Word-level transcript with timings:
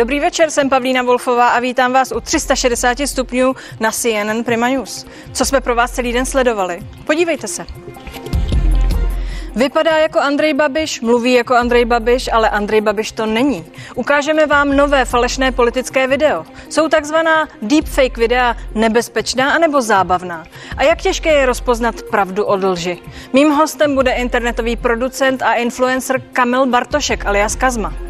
Dobrý 0.00 0.20
večer, 0.20 0.50
jsem 0.50 0.68
Pavlína 0.68 1.02
Wolfová 1.02 1.48
a 1.48 1.60
vítám 1.60 1.92
vás 1.92 2.12
u 2.12 2.20
360 2.20 2.98
stupňů 3.06 3.54
na 3.80 3.90
CNN 3.92 4.44
Prima 4.44 4.68
News. 4.68 5.06
Co 5.32 5.44
jsme 5.44 5.60
pro 5.60 5.74
vás 5.74 5.90
celý 5.90 6.12
den 6.12 6.26
sledovali? 6.26 6.80
Podívejte 7.06 7.48
se. 7.48 7.66
Vypadá 9.56 9.96
jako 9.96 10.20
Andrej 10.20 10.54
Babiš, 10.54 11.00
mluví 11.00 11.32
jako 11.32 11.54
Andrej 11.54 11.84
Babiš, 11.84 12.30
ale 12.32 12.50
Andrej 12.50 12.80
Babiš 12.80 13.12
to 13.12 13.26
není. 13.26 13.64
Ukážeme 13.94 14.46
vám 14.46 14.76
nové 14.76 15.04
falešné 15.04 15.52
politické 15.52 16.06
video. 16.06 16.46
Jsou 16.68 16.88
takzvaná 16.88 17.48
deepfake 17.62 18.18
videa 18.18 18.56
nebezpečná 18.74 19.52
anebo 19.52 19.82
zábavná. 19.82 20.44
A 20.76 20.82
jak 20.82 21.02
těžké 21.02 21.32
je 21.32 21.46
rozpoznat 21.46 22.02
pravdu 22.02 22.44
od 22.44 22.64
lži? 22.64 22.98
Mým 23.32 23.50
hostem 23.50 23.94
bude 23.94 24.10
internetový 24.12 24.76
producent 24.76 25.42
a 25.42 25.54
influencer 25.54 26.20
Kamil 26.32 26.66
Bartošek 26.66 27.26
alias 27.26 27.56
Kazma. 27.56 28.09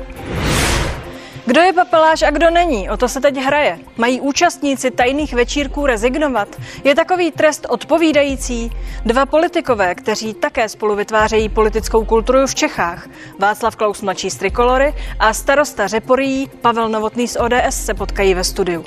Kdo 1.50 1.60
je 1.60 1.72
papeláš 1.72 2.22
a 2.22 2.30
kdo 2.30 2.50
není? 2.50 2.90
O 2.90 2.96
to 2.96 3.08
se 3.08 3.20
teď 3.20 3.36
hraje. 3.36 3.78
Mají 3.96 4.20
účastníci 4.20 4.90
tajných 4.90 5.34
večírků 5.34 5.86
rezignovat? 5.86 6.48
Je 6.84 6.94
takový 6.94 7.30
trest 7.30 7.66
odpovídající? 7.68 8.70
Dva 9.04 9.26
politikové, 9.26 9.94
kteří 9.94 10.34
také 10.34 10.68
spolu 10.68 10.96
vytvářejí 10.96 11.48
politickou 11.48 12.04
kulturu 12.04 12.46
v 12.46 12.54
Čechách. 12.54 13.08
Václav 13.38 13.76
Klaus 13.76 14.02
mladší 14.02 14.30
z 14.30 14.36
Trikolory 14.36 14.94
a 15.18 15.34
starosta 15.34 15.86
Řeporí 15.86 16.50
Pavel 16.60 16.88
Novotný 16.88 17.28
z 17.28 17.36
ODS 17.36 17.84
se 17.84 17.94
potkají 17.94 18.34
ve 18.34 18.44
studiu. 18.44 18.84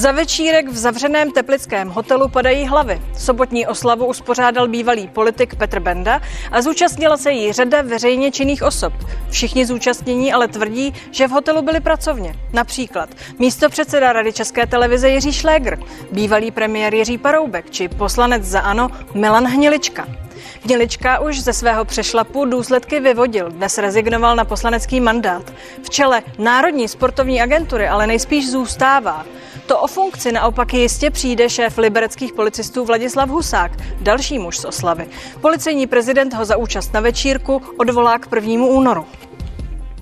Za 0.00 0.12
večírek 0.12 0.68
v 0.68 0.76
zavřeném 0.76 1.30
teplickém 1.30 1.88
hotelu 1.88 2.28
padají 2.28 2.66
hlavy. 2.66 3.02
Sobotní 3.18 3.66
oslavu 3.66 4.06
uspořádal 4.06 4.68
bývalý 4.68 5.08
politik 5.08 5.54
Petr 5.54 5.80
Benda 5.80 6.20
a 6.52 6.62
zúčastnila 6.62 7.16
se 7.16 7.32
jí 7.32 7.52
řada 7.52 7.82
veřejně 7.82 8.30
činných 8.30 8.62
osob. 8.62 8.92
Všichni 9.30 9.66
zúčastnění 9.66 10.32
ale 10.32 10.48
tvrdí, 10.48 10.94
že 11.10 11.28
v 11.28 11.30
hotelu 11.30 11.62
byli 11.62 11.80
pracovně. 11.80 12.34
Například 12.52 13.10
místo 13.38 13.68
předseda 13.68 14.12
Rady 14.12 14.32
České 14.32 14.66
televize 14.66 15.10
Jiří 15.10 15.32
Šlégr, 15.32 15.78
bývalý 16.12 16.50
premiér 16.50 16.94
Jiří 16.94 17.18
Paroubek 17.18 17.70
či 17.70 17.88
poslanec 17.88 18.42
za 18.42 18.60
ANO 18.60 18.88
Milan 19.14 19.46
Hnilička. 19.46 20.29
Hnilička 20.64 21.18
už 21.18 21.40
ze 21.40 21.52
svého 21.52 21.84
přešlapu 21.84 22.44
důsledky 22.44 23.00
vyvodil. 23.00 23.50
Dnes 23.50 23.78
rezignoval 23.78 24.36
na 24.36 24.44
poslanecký 24.44 25.00
mandát. 25.00 25.52
V 25.82 25.90
čele 25.90 26.22
Národní 26.38 26.88
sportovní 26.88 27.42
agentury 27.42 27.88
ale 27.88 28.06
nejspíš 28.06 28.50
zůstává. 28.50 29.26
To 29.66 29.78
o 29.78 29.86
funkci 29.86 30.32
naopak 30.32 30.74
jistě 30.74 31.10
přijde 31.10 31.50
šéf 31.50 31.78
libereckých 31.78 32.32
policistů 32.32 32.84
Vladislav 32.84 33.28
Husák, 33.28 33.72
další 34.00 34.38
muž 34.38 34.58
z 34.58 34.64
oslavy. 34.64 35.06
Policejní 35.40 35.86
prezident 35.86 36.34
ho 36.34 36.44
za 36.44 36.56
účast 36.56 36.92
na 36.92 37.00
večírku 37.00 37.62
odvolá 37.76 38.18
k 38.18 38.28
1. 38.34 38.66
únoru. 38.66 39.06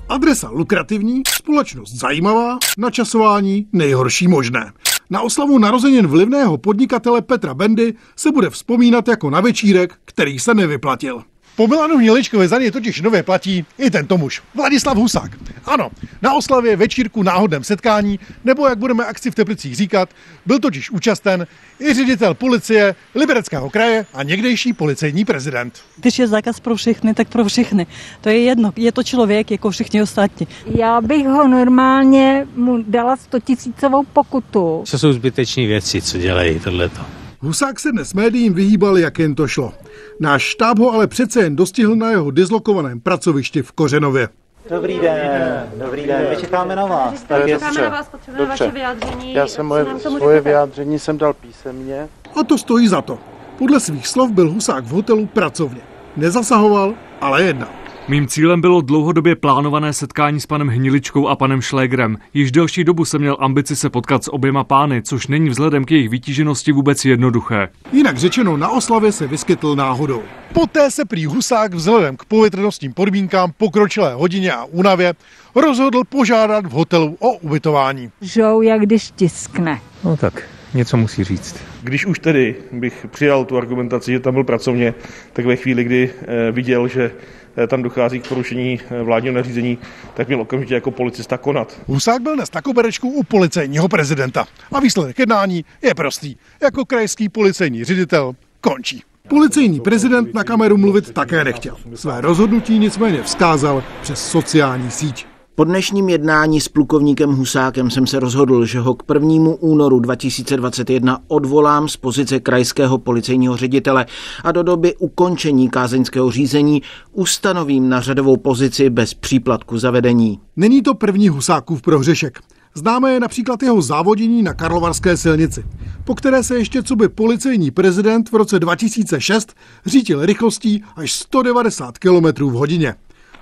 Adresa 0.09 0.49
lukrativní, 0.53 1.23
společnost 1.29 1.93
zajímavá, 1.93 2.59
načasování 2.79 3.67
nejhorší 3.73 4.29
možné. 4.29 4.73
Na 5.11 5.21
oslavu 5.21 5.59
narozenin 5.59 6.07
vlivného 6.07 6.59
podnikatele 6.59 7.23
Petra 7.23 7.55
Bendy 7.55 7.95
se 8.17 8.33
bude 8.33 8.51
vzpomínat 8.51 9.09
jako 9.09 9.31
na 9.31 9.41
večírek, 9.41 9.95
který 10.05 10.39
se 10.39 10.55
nevyplatil. 10.55 11.23
Po 11.59 11.67
Milanu 11.67 11.99
Hniličkovi 11.99 12.49
za 12.49 12.59
něj 12.59 12.71
totiž 12.71 13.01
nově 13.01 13.23
platí 13.23 13.65
i 13.79 13.91
tento 13.91 14.19
muž, 14.19 14.43
Vladislav 14.55 14.97
Husák. 14.97 15.31
Ano, 15.65 15.91
na 16.23 16.35
oslavě 16.35 16.77
večírku 16.77 17.23
náhodném 17.23 17.65
setkání, 17.65 18.19
nebo 18.45 18.69
jak 18.69 18.79
budeme 18.79 19.05
akci 19.05 19.31
v 19.31 19.35
Teplicích 19.35 19.77
říkat, 19.77 20.09
byl 20.47 20.59
totiž 20.59 20.91
účasten 20.91 21.47
i 21.81 21.95
ředitel 21.95 22.35
policie 22.35 22.95
Libereckého 23.15 23.71
kraje 23.71 24.07
a 24.15 24.23
někdejší 24.23 24.73
policejní 24.73 25.25
prezident. 25.25 25.75
Když 25.97 26.19
je 26.19 26.27
zákaz 26.27 26.61
pro 26.61 26.77
všechny, 26.77 27.15
tak 27.15 27.29
pro 27.29 27.45
všechny. 27.45 27.87
To 28.21 28.29
je 28.29 28.39
jedno, 28.39 28.73
je 28.77 28.93
to 28.93 29.03
člověk 29.03 29.51
jako 29.51 29.71
všichni 29.71 30.03
ostatní. 30.03 30.49
Já 30.67 31.01
bych 31.01 31.27
ho 31.27 31.49
normálně 31.49 32.47
mu 32.57 32.83
dala 32.83 33.17
100 33.17 33.41
tisícovou 33.41 34.03
pokutu. 34.13 34.85
To 34.91 34.99
jsou 34.99 35.13
zbyteční 35.13 35.67
věci, 35.67 36.03
co 36.03 36.19
dělají 36.19 36.61
tohleto. 36.61 37.18
Husák 37.41 37.81
se 37.81 37.93
dnes 37.93 38.15
médiím 38.15 38.55
vyhýbal, 38.55 38.99
jak 38.99 39.19
jen 39.19 39.35
to 39.35 39.49
šlo. 39.49 39.73
Náš 40.21 40.43
štáb 40.43 40.79
ho 40.79 40.93
ale 40.93 41.07
přece 41.07 41.43
jen 41.43 41.57
dostihl 41.57 41.97
na 41.97 42.11
jeho 42.11 42.31
dislokovaném 42.31 43.01
pracovišti 43.01 43.63
v 43.63 43.73
Kořenově. 43.73 44.29
Dobrý 44.71 44.99
den, 45.01 45.71
dobrý 45.77 46.07
den, 46.07 46.27
my 46.31 46.37
čekáme 46.37 46.77
na 46.77 46.87
vás. 46.87 47.23
Tak 47.23 47.47
čekáme 47.47 47.83
na 47.83 47.89
vás, 47.89 48.09
potřebujeme 48.09 48.49
vaše 48.49 48.71
vyjádření. 48.71 49.35
Já 49.35 49.47
jsem 49.47 49.67
moje, 49.67 49.87
svoje 49.99 50.41
vyjádření 50.41 50.99
jsem 50.99 51.19
dal 51.19 51.33
písemně. 51.33 52.09
A 52.41 52.45
to 52.45 52.59
stojí 52.59 52.89
za 52.89 53.03
to. 53.03 53.19
Podle 53.59 53.81
svých 53.81 54.07
slov 54.07 54.31
byl 54.31 54.51
Husák 54.51 54.85
v 54.85 54.91
hotelu 54.91 55.27
pracovně. 55.27 55.81
Nezasahoval, 56.17 56.95
ale 57.21 57.43
jednal. 57.43 57.71
Mým 58.09 58.27
cílem 58.27 58.61
bylo 58.61 58.81
dlouhodobě 58.81 59.37
plánované 59.37 59.93
setkání 59.93 60.41
s 60.41 60.47
panem 60.47 60.69
Hniličkou 60.69 61.29
a 61.29 61.37
panem 61.37 61.61
Šlégrem. 61.61 62.19
Již 62.35 62.53
delší 62.53 62.85
dobu 62.85 63.05
jsem 63.05 63.21
měl 63.21 63.37
ambici 63.41 63.77
se 63.77 63.91
potkat 63.91 64.25
s 64.25 64.33
oběma 64.33 64.65
pány, 64.65 65.03
což 65.03 65.27
není 65.27 65.49
vzhledem 65.49 65.85
k 65.85 65.91
jejich 65.91 66.09
vytíženosti 66.09 66.73
vůbec 66.73 67.05
jednoduché. 67.05 67.69
Jinak 67.93 68.19
řečeno, 68.19 68.57
na 68.57 68.69
oslavě 68.69 69.13
se 69.13 69.27
vyskytl 69.27 69.77
náhodou. 69.77 70.23
Poté 70.53 70.91
se 70.91 71.05
prý 71.05 71.27
Husák 71.27 71.75
vzhledem 71.75 72.17
k 72.17 72.25
povětrnostním 72.25 72.93
podmínkám, 72.93 73.53
pokročilé 73.59 74.15
hodině 74.15 74.53
a 74.53 74.65
únavě 74.65 75.15
rozhodl 75.55 76.05
požádat 76.09 76.67
v 76.67 76.71
hotelu 76.71 77.17
o 77.21 77.33
ubytování. 77.33 78.11
Žou, 78.21 78.63
jak 78.63 78.81
když 78.81 79.11
tiskne. 79.11 79.81
No 80.05 80.17
tak, 80.17 80.43
něco 80.75 80.97
musí 80.97 81.25
říct. 81.25 81.57
Když 81.83 82.07
už 82.07 82.19
tedy 82.19 82.57
bych 82.73 83.07
přijal 83.11 83.45
tu 83.45 83.57
argumentaci, 83.57 84.13
že 84.13 84.21
tam 84.21 84.35
byl 84.35 84.45
pracovně, 84.45 84.95
tak 85.33 85.47
ve 85.47 85.57
chvíli, 85.57 85.85
kdy 85.85 86.11
eh, 86.23 86.53
viděl, 86.53 86.89
že 86.89 87.11
eh, 87.57 87.67
tam 87.67 87.83
dochází 87.83 88.21
k 88.21 88.29
porušení 88.29 88.81
eh, 88.91 89.03
vládního 89.03 89.35
nařízení, 89.35 89.79
tak 90.15 90.29
měl 90.29 90.41
okamžitě 90.41 90.75
jako 90.75 90.91
policista 90.91 91.39
konat. 91.39 91.81
Husák 91.87 92.23
byl 92.23 92.37
dnes 92.37 92.53
na 92.53 92.63
koberečku 92.63 93.09
u 93.09 93.23
policejního 93.23 93.89
prezidenta. 93.89 94.47
A 94.73 94.81
výsledek 94.81 95.19
jednání 95.19 95.65
je 95.83 95.95
prostý. 95.95 96.37
Jako 96.63 96.85
krajský 96.85 97.29
policejní 97.29 97.85
ředitel 97.85 98.33
končí. 98.61 99.03
Policejní 99.29 99.81
prezident 99.81 100.35
na 100.35 100.45
kameru 100.45 100.77
mluvit 100.77 101.13
také 101.13 101.45
nechtěl. 101.45 101.77
Své 101.95 102.21
rozhodnutí 102.21 102.79
nicméně 102.79 103.23
vzkázal 103.23 103.85
přes 104.03 104.31
sociální 104.31 104.91
síť. 104.91 105.27
Po 105.59 105.65
dnešním 105.65 106.09
jednání 106.09 106.61
s 106.61 106.69
plukovníkem 106.69 107.31
Husákem 107.31 107.91
jsem 107.91 108.07
se 108.07 108.21
rozhodl, 108.21 108.65
že 108.65 108.81
ho 108.81 108.95
k 108.95 109.03
1. 109.15 109.31
únoru 109.61 110.01
2021 110.01 111.19
odvolám 111.29 111.89
z 111.89 111.97
pozice 111.97 112.41
krajského 112.41 112.99
policejního 112.99 113.57
ředitele 113.57 114.07
a 114.45 114.53
do 114.53 114.63
doby 114.63 114.97
ukončení 114.97 115.71
kázeňského 115.71 116.31
řízení 116.31 116.83
ustanovím 117.13 117.89
na 117.89 118.01
řadovou 118.01 118.37
pozici 118.37 118.91
bez 118.91 119.15
příplatku 119.15 119.79
zavedení. 119.79 120.41
Není 120.57 120.83
to 120.83 120.95
první 120.95 121.29
Husákův 121.29 121.83
prohřešek. 121.83 122.41
Známe 122.75 123.13
je 123.13 123.21
například 123.21 123.63
jeho 123.63 123.83
závodění 123.83 124.43
na 124.43 124.55
Karlovarské 124.55 125.17
silnici, 125.17 125.65
po 126.05 126.15
které 126.15 126.43
se 126.43 126.59
ještě 126.59 126.83
co 126.83 126.97
by 126.97 127.09
policejní 127.09 127.71
prezident 127.71 128.31
v 128.31 128.35
roce 128.35 128.59
2006 128.59 129.55
řítil 129.87 130.27
rychlostí 130.27 130.85
až 130.97 131.13
190 131.13 131.99
km 131.99 132.45
v 132.45 132.53
hodině. 132.53 132.95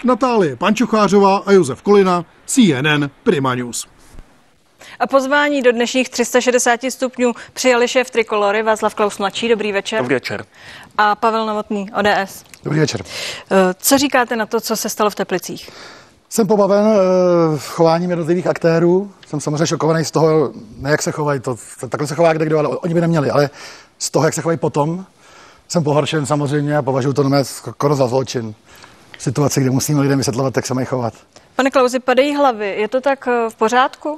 Natálie 0.06 0.56
Pančochářová 0.56 1.36
a 1.46 1.52
Josef 1.52 1.82
Kolina, 1.82 2.24
CNN 2.46 3.10
Prima 3.22 3.54
News. 3.54 3.86
A 5.00 5.06
pozvání 5.06 5.62
do 5.62 5.72
dnešních 5.72 6.08
360 6.08 6.80
stupňů 6.88 7.32
přijali 7.52 7.88
šéf 7.88 8.10
Trikolory 8.10 8.62
Václav 8.62 8.94
Klaus 8.94 9.18
mladší. 9.18 9.48
Dobrý 9.48 9.72
večer. 9.72 9.98
Dobrý 9.98 10.14
večer. 10.14 10.44
A 10.98 11.14
Pavel 11.14 11.46
Novotný, 11.46 11.90
ODS. 11.92 12.44
Dobrý 12.64 12.80
večer. 12.80 13.02
Co 13.78 13.98
říkáte 13.98 14.36
na 14.36 14.46
to, 14.46 14.60
co 14.60 14.76
se 14.76 14.88
stalo 14.88 15.10
v 15.10 15.14
Teplicích? 15.14 15.70
Jsem 16.28 16.46
pobaven 16.46 16.86
uh, 16.86 17.58
chováním 17.58 18.10
jednotlivých 18.10 18.46
aktérů. 18.46 19.12
Jsem 19.26 19.40
samozřejmě 19.40 19.66
šokovaný 19.66 20.04
z 20.04 20.10
toho, 20.10 20.52
ne 20.78 20.90
jak 20.90 21.02
se 21.02 21.12
chovají, 21.12 21.40
to, 21.40 21.56
takhle 21.88 22.06
se 22.06 22.14
chová 22.14 22.32
kde 22.32 22.46
kdo, 22.46 22.58
ale 22.58 22.68
oni 22.68 22.94
by 22.94 23.00
neměli, 23.00 23.30
ale 23.30 23.50
z 23.98 24.10
toho, 24.10 24.24
jak 24.24 24.34
se 24.34 24.42
chovají 24.42 24.58
potom, 24.58 25.04
jsem 25.68 25.84
pohoršen 25.84 26.26
samozřejmě 26.26 26.76
a 26.76 26.82
považuji 26.82 27.12
to 27.12 27.28
na 27.28 27.44
skoro 27.44 27.94
za 27.94 28.06
zločin. 28.06 28.54
Situace, 29.18 29.60
kde 29.60 29.70
musíme 29.70 30.00
lidem 30.00 30.18
vysvětlovat, 30.18 30.56
jak 30.56 30.66
se 30.66 30.74
mají 30.74 30.86
chovat. 30.86 31.14
Pane 31.56 31.70
Klauzi, 31.70 32.00
padají 32.00 32.36
hlavy. 32.36 32.74
Je 32.78 32.88
to 32.88 33.00
tak 33.00 33.26
v 33.48 33.54
pořádku? 33.54 34.16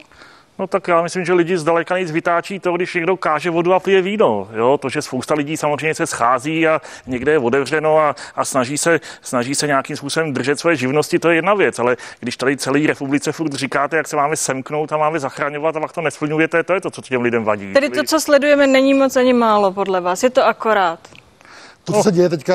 No 0.58 0.66
tak 0.66 0.88
já 0.88 1.02
myslím, 1.02 1.24
že 1.24 1.32
lidi 1.32 1.58
zdaleka 1.58 1.98
nic 1.98 2.10
vytáčí 2.10 2.60
to, 2.60 2.72
když 2.72 2.94
někdo 2.94 3.16
káže 3.16 3.50
vodu 3.50 3.74
a 3.74 3.80
pije 3.80 4.02
víno. 4.02 4.48
Jo? 4.52 4.78
To, 4.78 4.88
že 4.88 5.02
spousta 5.02 5.34
lidí 5.34 5.56
samozřejmě 5.56 5.94
se 5.94 6.06
schází 6.06 6.68
a 6.68 6.80
někde 7.06 7.32
je 7.32 7.38
otevřeno 7.38 7.98
a, 7.98 8.16
a 8.34 8.44
snaží, 8.44 8.78
se, 8.78 9.00
snaží 9.22 9.54
se 9.54 9.66
nějakým 9.66 9.96
způsobem 9.96 10.32
držet 10.32 10.58
svoje 10.58 10.76
živnosti, 10.76 11.18
to 11.18 11.30
je 11.30 11.36
jedna 11.36 11.54
věc. 11.54 11.78
Ale 11.78 11.96
když 12.20 12.36
tady 12.36 12.56
celý 12.56 12.86
republice 12.86 13.32
furt 13.32 13.52
říkáte, 13.52 13.96
jak 13.96 14.08
se 14.08 14.16
máme 14.16 14.36
semknout 14.36 14.92
a 14.92 14.96
máme 14.96 15.20
zachraňovat 15.20 15.76
a 15.76 15.80
pak 15.80 15.92
to 15.92 16.00
nesplňujete, 16.00 16.62
to 16.62 16.72
je 16.72 16.80
to, 16.80 16.90
co 16.90 17.02
těm 17.02 17.22
lidem 17.22 17.44
vadí. 17.44 17.72
Tedy 17.72 17.90
to, 17.90 18.02
co 18.02 18.20
sledujeme, 18.20 18.66
není 18.66 18.94
moc 18.94 19.16
ani 19.16 19.32
málo 19.32 19.72
podle 19.72 20.00
vás. 20.00 20.22
Je 20.22 20.30
to 20.30 20.46
akorát. 20.46 20.98
To, 21.88 21.92
co 21.92 21.98
no. 21.98 22.02
se 22.02 22.12
děje 22.12 22.28
teďka, 22.28 22.54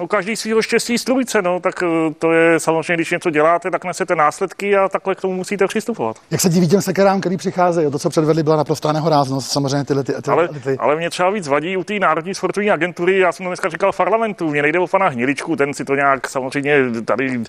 No 0.00 0.08
každý 0.08 0.36
svýho 0.36 0.62
štěstí 0.62 0.98
strubice, 0.98 1.42
no, 1.42 1.60
tak 1.60 1.82
eh, 1.82 2.14
to 2.18 2.32
je 2.32 2.60
samozřejmě, 2.60 2.94
když 2.94 3.10
něco 3.10 3.30
děláte, 3.30 3.70
tak 3.70 3.84
nesete 3.84 4.14
následky 4.14 4.76
a 4.76 4.88
takhle 4.88 5.14
k 5.14 5.20
tomu 5.20 5.34
musíte 5.34 5.66
přistupovat. 5.66 6.16
Jak 6.30 6.40
se 6.40 6.48
diví 6.48 6.68
těm 6.68 6.82
sekerám, 6.82 7.20
který 7.20 7.36
přicházejí, 7.36 7.90
to, 7.90 7.98
co 7.98 8.10
předvedli, 8.10 8.42
byla 8.42 8.56
naprostá 8.56 8.92
nehoráznost, 8.92 9.52
samozřejmě 9.52 9.84
tyhle 9.84 10.04
ty, 10.04 10.12
ty, 10.22 10.30
ale, 10.30 10.48
ty. 10.48 10.76
ale 10.78 10.96
mě 10.96 11.10
třeba 11.10 11.30
víc 11.30 11.48
vadí 11.48 11.76
u 11.76 11.84
té 11.84 11.98
Národní 11.98 12.34
sportovní 12.34 12.70
agentury, 12.70 13.18
já 13.18 13.32
jsem 13.32 13.44
to 13.44 13.50
dneska 13.50 13.68
říkal 13.68 13.92
v 13.92 13.96
parlamentu, 13.96 14.50
mě 14.50 14.62
nejde 14.62 14.78
o 14.78 14.86
pana 14.86 15.08
Hniličku, 15.08 15.56
ten 15.56 15.74
si 15.74 15.84
to 15.84 15.94
nějak 15.94 16.28
samozřejmě 16.28 16.76
tady 17.04 17.42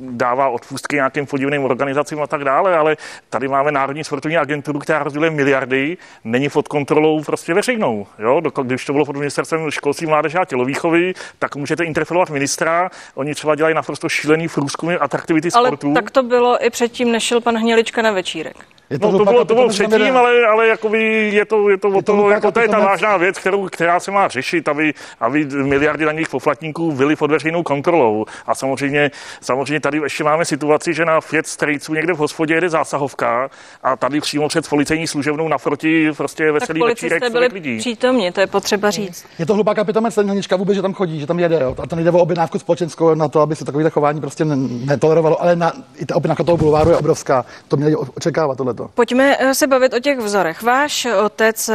dává 0.00 0.48
odpustky 0.48 0.96
nějakým 0.96 1.26
podivným 1.26 1.64
organizacím 1.64 2.22
a 2.22 2.26
tak 2.26 2.44
dále, 2.44 2.76
ale 2.76 2.96
tady 3.30 3.48
máme 3.48 3.72
Národní 3.72 4.04
sportovní 4.04 4.36
agenturu, 4.36 4.78
která 4.78 5.02
rozděluje 5.02 5.30
miliardy, 5.30 5.96
není 6.24 6.48
pod 6.48 6.68
kontrolou 6.68 7.22
prostě 7.22 7.54
veřejnou. 7.54 8.06
Jo? 8.18 8.40
Když 8.62 8.84
to 8.84 8.92
bylo 8.92 9.04
pod 9.04 9.16
ministerstvem 9.16 9.70
školství, 9.70 10.06
mládeže 10.06 10.31
a 10.38 10.44
tělovýchovy, 10.44 11.14
tak 11.38 11.56
můžete 11.56 11.84
interpelovat 11.84 12.30
ministra. 12.30 12.90
Oni 13.14 13.34
třeba 13.34 13.54
dělají 13.54 13.74
naprosto 13.74 14.08
šílený 14.08 14.48
průzkumy 14.48 14.96
atraktivity 15.00 15.50
sportu. 15.50 15.86
Ale 15.86 15.94
tak 15.94 16.10
to 16.10 16.22
bylo 16.22 16.64
i 16.64 16.70
předtím, 16.70 17.12
než 17.12 17.22
šel 17.22 17.40
pan 17.40 17.56
Hnělička 17.56 18.02
na 18.02 18.10
večírek. 18.10 18.56
Je 18.92 18.98
to, 18.98 19.10
no, 19.10 19.18
to 19.18 19.24
bylo, 19.24 19.44
to 19.44 19.54
bylo 19.54 19.68
předtím, 19.68 20.16
ale, 20.16 20.46
ale 20.46 20.68
jakoby 20.68 21.30
je 21.32 21.44
to, 21.44 21.68
je 21.68 21.78
to, 21.78 21.92
je 21.96 22.02
to, 22.02 22.30
jako 22.30 22.52
to 22.52 22.60
je 22.60 22.68
ta 22.68 22.78
vážná 22.78 23.16
věc, 23.16 23.38
kterou, 23.38 23.68
která 23.68 24.00
se 24.00 24.10
má 24.10 24.28
řešit, 24.28 24.68
aby, 24.68 24.94
aby 25.20 25.44
miliardy 25.44 26.04
daných 26.04 26.28
poplatníků 26.28 26.92
byly 26.92 27.16
pod 27.16 27.30
veřejnou 27.30 27.62
kontrolou. 27.62 28.24
A 28.46 28.54
samozřejmě, 28.54 29.10
samozřejmě 29.40 29.80
tady 29.80 29.98
ještě 29.98 30.24
máme 30.24 30.44
situaci, 30.44 30.94
že 30.94 31.04
na 31.04 31.20
Fiat 31.20 31.46
Strejců 31.46 31.94
někde 31.94 32.12
v 32.12 32.16
hospodě 32.16 32.54
jede 32.54 32.68
zásahovka 32.68 33.50
a 33.82 33.96
tady 33.96 34.20
přímo 34.20 34.48
před 34.48 34.68
policejní 34.68 35.06
služebnou 35.06 35.48
naproti 35.48 36.12
prostě 36.16 36.52
veselý 36.52 36.80
tak 36.80 36.88
večírek 36.88 37.32
byli 37.32 37.48
lidí. 37.52 37.78
přítomně, 37.78 38.32
to 38.32 38.40
je 38.40 38.46
potřeba 38.46 38.90
říct. 38.90 39.26
Je 39.38 39.46
to 39.46 39.54
hlubá 39.54 39.74
kapitomec, 40.22 40.46
ten 40.48 40.58
vůbec, 40.58 40.74
že 40.74 40.82
tam 40.82 40.94
chodí, 40.94 41.20
že 41.20 41.26
tam 41.26 41.38
jede. 41.38 41.60
Jo. 41.60 41.74
A 41.82 41.86
to 41.86 41.96
nejde 41.96 42.10
o 42.10 42.18
objednávku 42.18 42.58
společenskou 42.58 43.14
na 43.14 43.28
to, 43.28 43.40
aby 43.40 43.56
se 43.56 43.64
takové 43.64 43.90
chování 43.90 44.20
prostě 44.20 44.44
netolerovalo, 44.44 45.42
ale 45.42 45.56
na, 45.56 45.72
i 45.96 46.06
ta 46.06 46.16
objednávka 46.16 46.44
toho 46.44 46.56
bulváru 46.56 46.90
je 46.90 46.96
obrovská. 46.96 47.44
To 47.68 47.76
měli 47.76 47.96
očekávat 47.96 48.58
tohleto 48.58 48.82
to. 48.82 48.90
Pojďme 48.94 49.36
eh, 49.38 49.54
se 49.54 49.66
bavit 49.66 49.94
o 49.94 50.00
těch 50.00 50.18
vzorech. 50.18 50.62
Váš 50.62 51.06
otec, 51.24 51.68
eh, 51.68 51.74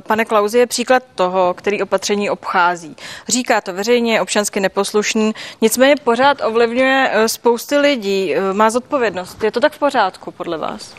pane 0.00 0.24
Klauzi, 0.24 0.58
je 0.58 0.66
příklad 0.66 1.02
toho, 1.14 1.54
který 1.54 1.82
opatření 1.82 2.30
obchází. 2.30 2.96
Říká 3.28 3.60
to 3.60 3.72
veřejně, 3.72 4.20
občansky 4.20 4.60
neposlušný, 4.60 5.32
nicméně 5.60 5.96
pořád 6.04 6.38
ovlivňuje 6.44 7.10
eh, 7.12 7.28
spousty 7.28 7.78
lidí. 7.78 8.34
Má 8.52 8.70
zodpovědnost. 8.70 9.44
Je 9.44 9.50
to 9.50 9.60
tak 9.60 9.72
v 9.72 9.78
pořádku 9.78 10.30
podle 10.30 10.58
vás? 10.58 10.94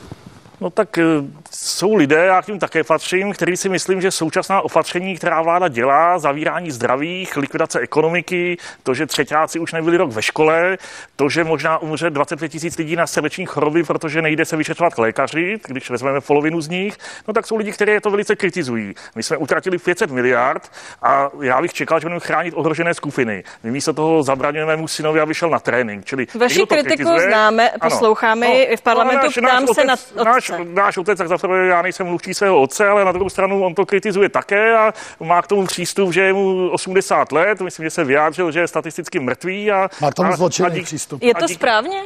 No 0.61 0.69
tak 0.69 0.97
eh, 0.97 1.03
jsou 1.51 1.95
lidé, 1.95 2.25
já 2.25 2.41
k 2.41 2.45
tím 2.45 2.59
také 2.59 2.83
patřím, 2.83 3.33
který 3.33 3.57
si 3.57 3.69
myslím, 3.69 4.01
že 4.01 4.11
současná 4.11 4.61
opatření, 4.61 5.15
která 5.15 5.41
vláda 5.41 5.67
dělá, 5.67 6.19
zavírání 6.19 6.71
zdravých, 6.71 7.37
likvidace 7.37 7.79
ekonomiky, 7.79 8.57
to, 8.83 8.93
že 8.93 9.05
třetíáci 9.05 9.59
už 9.59 9.73
nebyli 9.73 9.97
rok 9.97 10.11
ve 10.11 10.21
škole, 10.21 10.77
to, 11.15 11.29
že 11.29 11.43
možná 11.43 11.77
umře 11.77 12.09
25 12.09 12.49
tisíc 12.49 12.77
lidí 12.77 12.95
na 12.95 13.07
srdeční 13.07 13.45
choroby, 13.45 13.83
protože 13.83 14.21
nejde 14.21 14.45
se 14.45 14.57
vyšetřovat 14.57 14.93
k 14.93 14.97
lékaři, 14.97 15.59
když 15.67 15.89
vezmeme 15.89 16.21
polovinu 16.21 16.61
z 16.61 16.69
nich, 16.69 16.97
no 17.27 17.33
tak 17.33 17.47
jsou 17.47 17.55
lidi, 17.57 17.71
kteří 17.71 17.91
to 18.01 18.09
velice 18.09 18.35
kritizují. 18.35 18.93
My 19.15 19.23
jsme 19.23 19.37
utratili 19.37 19.77
500 19.77 20.11
miliard 20.11 20.71
a 21.01 21.29
já 21.41 21.61
bych 21.61 21.73
čekal, 21.73 21.99
že 21.99 22.05
budeme 22.05 22.19
chránit 22.19 22.53
ohrožené 22.57 22.93
skupiny. 22.93 23.43
My 23.63 23.71
místo 23.71 23.93
toho 23.93 24.23
zabraňujeme 24.23 24.75
mu 24.75 24.87
synovi, 24.87 25.19
aby 25.19 25.33
šel 25.33 25.49
na 25.49 25.59
trénink. 25.59 26.05
Čili 26.05 26.27
Vaši 26.39 26.65
kritiku 26.65 26.83
kritizuje, 26.83 27.27
známe, 27.27 27.71
posloucháme 27.81 28.47
ano. 28.47 28.55
no, 28.69 28.77
v 28.77 28.81
parlamentu, 28.81 29.27
no, 29.41 29.47
ptám 29.47 29.67
se 29.67 29.83
na 29.85 29.95
náš 30.23 30.50
náš 30.63 30.97
otec, 30.97 31.17
tak 31.17 31.27
za 31.27 31.37
já 31.65 31.81
nejsem 31.81 32.07
mluvčí 32.07 32.33
svého 32.33 32.61
otce, 32.61 32.87
ale 32.87 33.05
na 33.05 33.11
druhou 33.11 33.29
stranu 33.29 33.65
on 33.65 33.75
to 33.75 33.85
kritizuje 33.85 34.29
také 34.29 34.77
a 34.77 34.93
má 35.19 35.41
k 35.41 35.47
tomu 35.47 35.65
přístup, 35.65 36.13
že 36.13 36.21
je 36.21 36.33
mu 36.33 36.69
80 36.69 37.31
let, 37.31 37.61
myslím, 37.61 37.85
že 37.85 37.89
se 37.89 38.03
vyjádřil, 38.03 38.51
že 38.51 38.59
je 38.59 38.67
statisticky 38.67 39.19
mrtvý. 39.19 39.71
A, 39.71 39.89
má 40.01 40.11
k 40.11 40.13
tomu 40.13 40.35
zločinný 40.35 40.81
přístup. 40.81 41.23
Je 41.23 41.35
to 41.35 41.47
správně? 41.47 42.01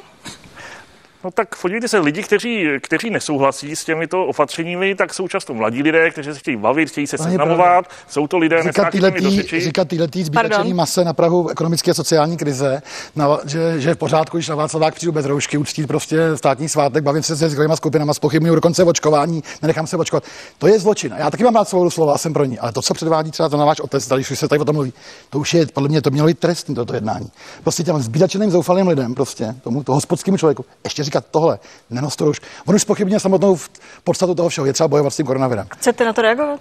No 1.25 1.31
tak 1.31 1.62
podívejte 1.62 1.88
se, 1.88 2.00
lidi, 2.00 2.24
kteří, 2.24 2.68
kteří 2.81 3.10
nesouhlasí 3.10 3.75
s 3.75 3.86
těmito 3.86 4.25
opatřeními, 4.25 4.95
tak 4.95 5.13
jsou 5.13 5.27
často 5.27 5.54
mladí 5.54 5.83
lidé, 5.83 6.10
kteří 6.10 6.33
se 6.33 6.39
chtějí 6.39 6.57
bavit, 6.57 6.89
chtějí 6.89 7.07
se 7.07 7.18
seznamovat. 7.18 7.86
Jsou 8.07 8.27
to 8.27 8.38
lidé, 8.38 8.63
říkat 8.63 8.89
týhletý, 8.89 9.42
říkat 9.42 9.88
týhletý 9.88 10.24
zbytečný 10.24 10.74
mase 10.74 11.04
na 11.04 11.13
Prahu 11.13 11.50
ekonomické 11.50 11.92
a 11.92 11.94
sociální 11.94 12.38
krize, 12.38 12.81
na, 13.16 13.39
že, 13.45 13.81
že, 13.81 13.89
je 13.89 13.95
v 13.95 13.98
pořádku, 13.98 14.38
když 14.38 14.48
na 14.48 14.56
Václavák 14.56 14.95
přijdu 14.95 15.12
bez 15.12 15.25
roušky, 15.25 15.57
uctít 15.57 15.88
prostě 15.88 16.38
státní 16.38 16.69
svátek, 16.69 17.04
bavím 17.04 17.24
se 17.24 17.36
se 17.36 17.50
s 17.50 17.75
skupinama, 17.75 18.13
spochybnuju 18.13 18.56
dokonce 18.56 18.83
očkování, 18.83 19.44
nenechám 19.62 19.88
se 19.88 19.98
očkovat. 19.98 20.24
To 20.57 20.68
je 20.68 20.80
zločin. 20.80 21.16
Já 21.18 21.31
taky 21.31 21.44
mám 21.44 21.56
rád 21.56 21.69
svobodu 21.69 21.89
slova, 21.89 22.18
jsem 22.18 22.33
pro 22.33 22.45
ní, 22.45 22.60
ale 22.60 22.72
to, 22.72 22.81
co 22.81 22.94
předvádí 22.94 23.31
třeba 23.31 23.50
to 23.50 23.57
na 23.57 23.66
váš 23.66 23.80
otec, 23.80 24.07
tady, 24.07 24.24
když 24.24 24.39
se 24.39 24.48
tady 24.48 24.62
o 24.62 24.66
tom 24.66 24.75
mluví, 24.75 24.94
to 25.30 25.39
už 25.39 25.54
je, 25.54 25.66
podle 25.66 25.89
mě, 25.89 26.01
to 26.01 26.10
mělo 26.10 26.27
být 26.27 26.39
trestní, 26.39 26.75
toto 26.75 26.94
jednání. 26.94 27.31
Prostě 27.63 27.83
těm 27.83 28.01
zbytečným 28.01 28.51
zoufalým 28.51 28.88
lidem, 28.88 29.16
prostě 29.16 29.56
tomu, 29.63 29.83
to 29.83 29.94
hospodskému 29.94 30.38
člověku, 30.38 30.66
ještě 30.83 31.04
říkat 31.16 31.26
tohle, 31.32 31.60
nenos 31.90 32.16
to 32.16 32.26
roušky. 32.26 32.46
On 32.66 32.76
už 32.76 32.82
spochybně 32.82 33.20
samotnou 33.20 33.58
podstatu 34.04 34.36
toho 34.36 34.50
všeho, 34.50 34.66
je 34.68 34.74
třeba 34.74 34.88
bojovat 34.88 35.14
s 35.14 35.18
tím 35.18 35.26
koronavirem. 35.26 35.68
Chcete 35.72 36.06
na 36.06 36.14
to 36.14 36.22
reagovat? 36.22 36.60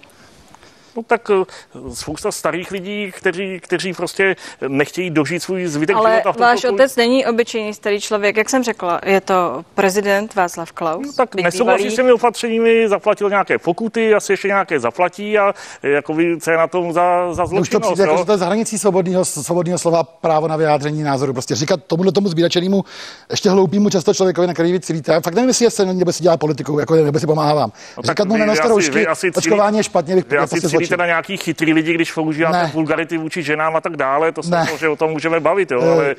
No 0.95 1.03
tak 1.03 1.29
eh, 1.29 1.45
spousta 1.93 2.31
starých 2.31 2.71
lidí, 2.71 3.11
kteří, 3.11 3.59
kteří 3.59 3.93
prostě 3.93 4.35
nechtějí 4.67 5.09
dožít 5.09 5.43
svůj 5.43 5.67
zbytek 5.67 5.95
Ale 5.95 6.11
života. 6.11 6.29
Ale 6.29 6.39
váš 6.39 6.61
to, 6.61 6.73
otec 6.73 6.95
není 6.95 7.25
obyčejný 7.25 7.73
starý 7.73 8.01
člověk, 8.01 8.37
jak 8.37 8.49
jsem 8.49 8.63
řekla, 8.63 9.01
je 9.05 9.21
to 9.21 9.65
prezident 9.75 10.35
Václav 10.35 10.71
Klaus. 10.71 11.05
No, 11.05 11.13
tak 11.13 11.35
nesouhlasí 11.35 11.91
s 11.91 11.95
těmi 11.95 12.11
opatřeními, 12.11 12.89
zaplatil 12.89 13.29
nějaké 13.29 13.57
pokuty, 13.57 14.13
asi 14.13 14.33
ještě 14.33 14.47
nějaké 14.47 14.79
zaplatí 14.79 15.37
a 15.37 15.53
jako 15.83 16.13
vy, 16.13 16.39
co 16.39 16.51
je 16.51 16.57
na 16.57 16.67
tom 16.67 16.93
za, 16.93 17.33
za 17.33 17.45
zločinnost. 17.45 17.61
Už 17.61 17.69
to 17.69 17.79
přijde, 17.79 18.03
jako, 18.03 18.17
že 18.17 18.25
to 18.25 18.31
je 18.31 18.37
za 18.37 18.45
hranicí 18.45 18.79
svobodného, 18.79 19.25
svobodného 19.25 19.79
slova 19.79 20.03
právo 20.03 20.47
na 20.47 20.55
vyjádření 20.55 21.03
názoru. 21.03 21.33
Prostě 21.33 21.55
říkat 21.55 21.79
tomuhle 21.87 22.11
tomu 22.11 22.27
zbídačenému, 22.27 22.85
ještě 23.29 23.49
hloupému 23.49 23.89
často 23.89 24.13
člověkovi, 24.13 24.47
na 24.47 24.53
který 24.53 24.71
vy 24.71 24.79
cílíte. 24.79 25.11
Já 25.11 25.21
fakt 25.21 25.35
nevím, 25.35 25.47
jestli 25.49 25.65
je 25.65 25.93
nebo 25.93 26.13
si 26.13 26.23
dělá 26.23 26.37
politiku, 26.37 26.79
jako 26.79 26.95
nebo 26.95 27.19
si 27.19 27.27
pomáhá 27.27 27.53
vám. 27.53 27.71
No, 27.97 28.03
říkat 28.03 28.27
mu 28.27 28.37
nenoste 28.37 28.67
roušky, 28.67 29.07
očkování 29.35 29.77
je 29.77 29.83
špatně, 29.83 30.15
vy, 30.15 30.23
vy 30.77 30.84
myslíte 30.85 30.97
na 30.97 31.05
nějaký 31.05 31.37
chytrý 31.37 31.73
lidi, 31.73 31.93
když 31.93 32.11
používáte 32.11 32.71
vulgarity 32.73 33.17
vůči 33.17 33.43
ženám 33.43 33.75
a 33.75 33.81
tak 33.81 33.97
dále, 33.97 34.31
to 34.31 34.43
se 34.43 34.65
že 34.79 34.89
o 34.89 34.95
tom 34.95 35.11
můžeme 35.11 35.39
bavit, 35.39 35.71
jo, 35.71 35.81
ale, 35.81 36.15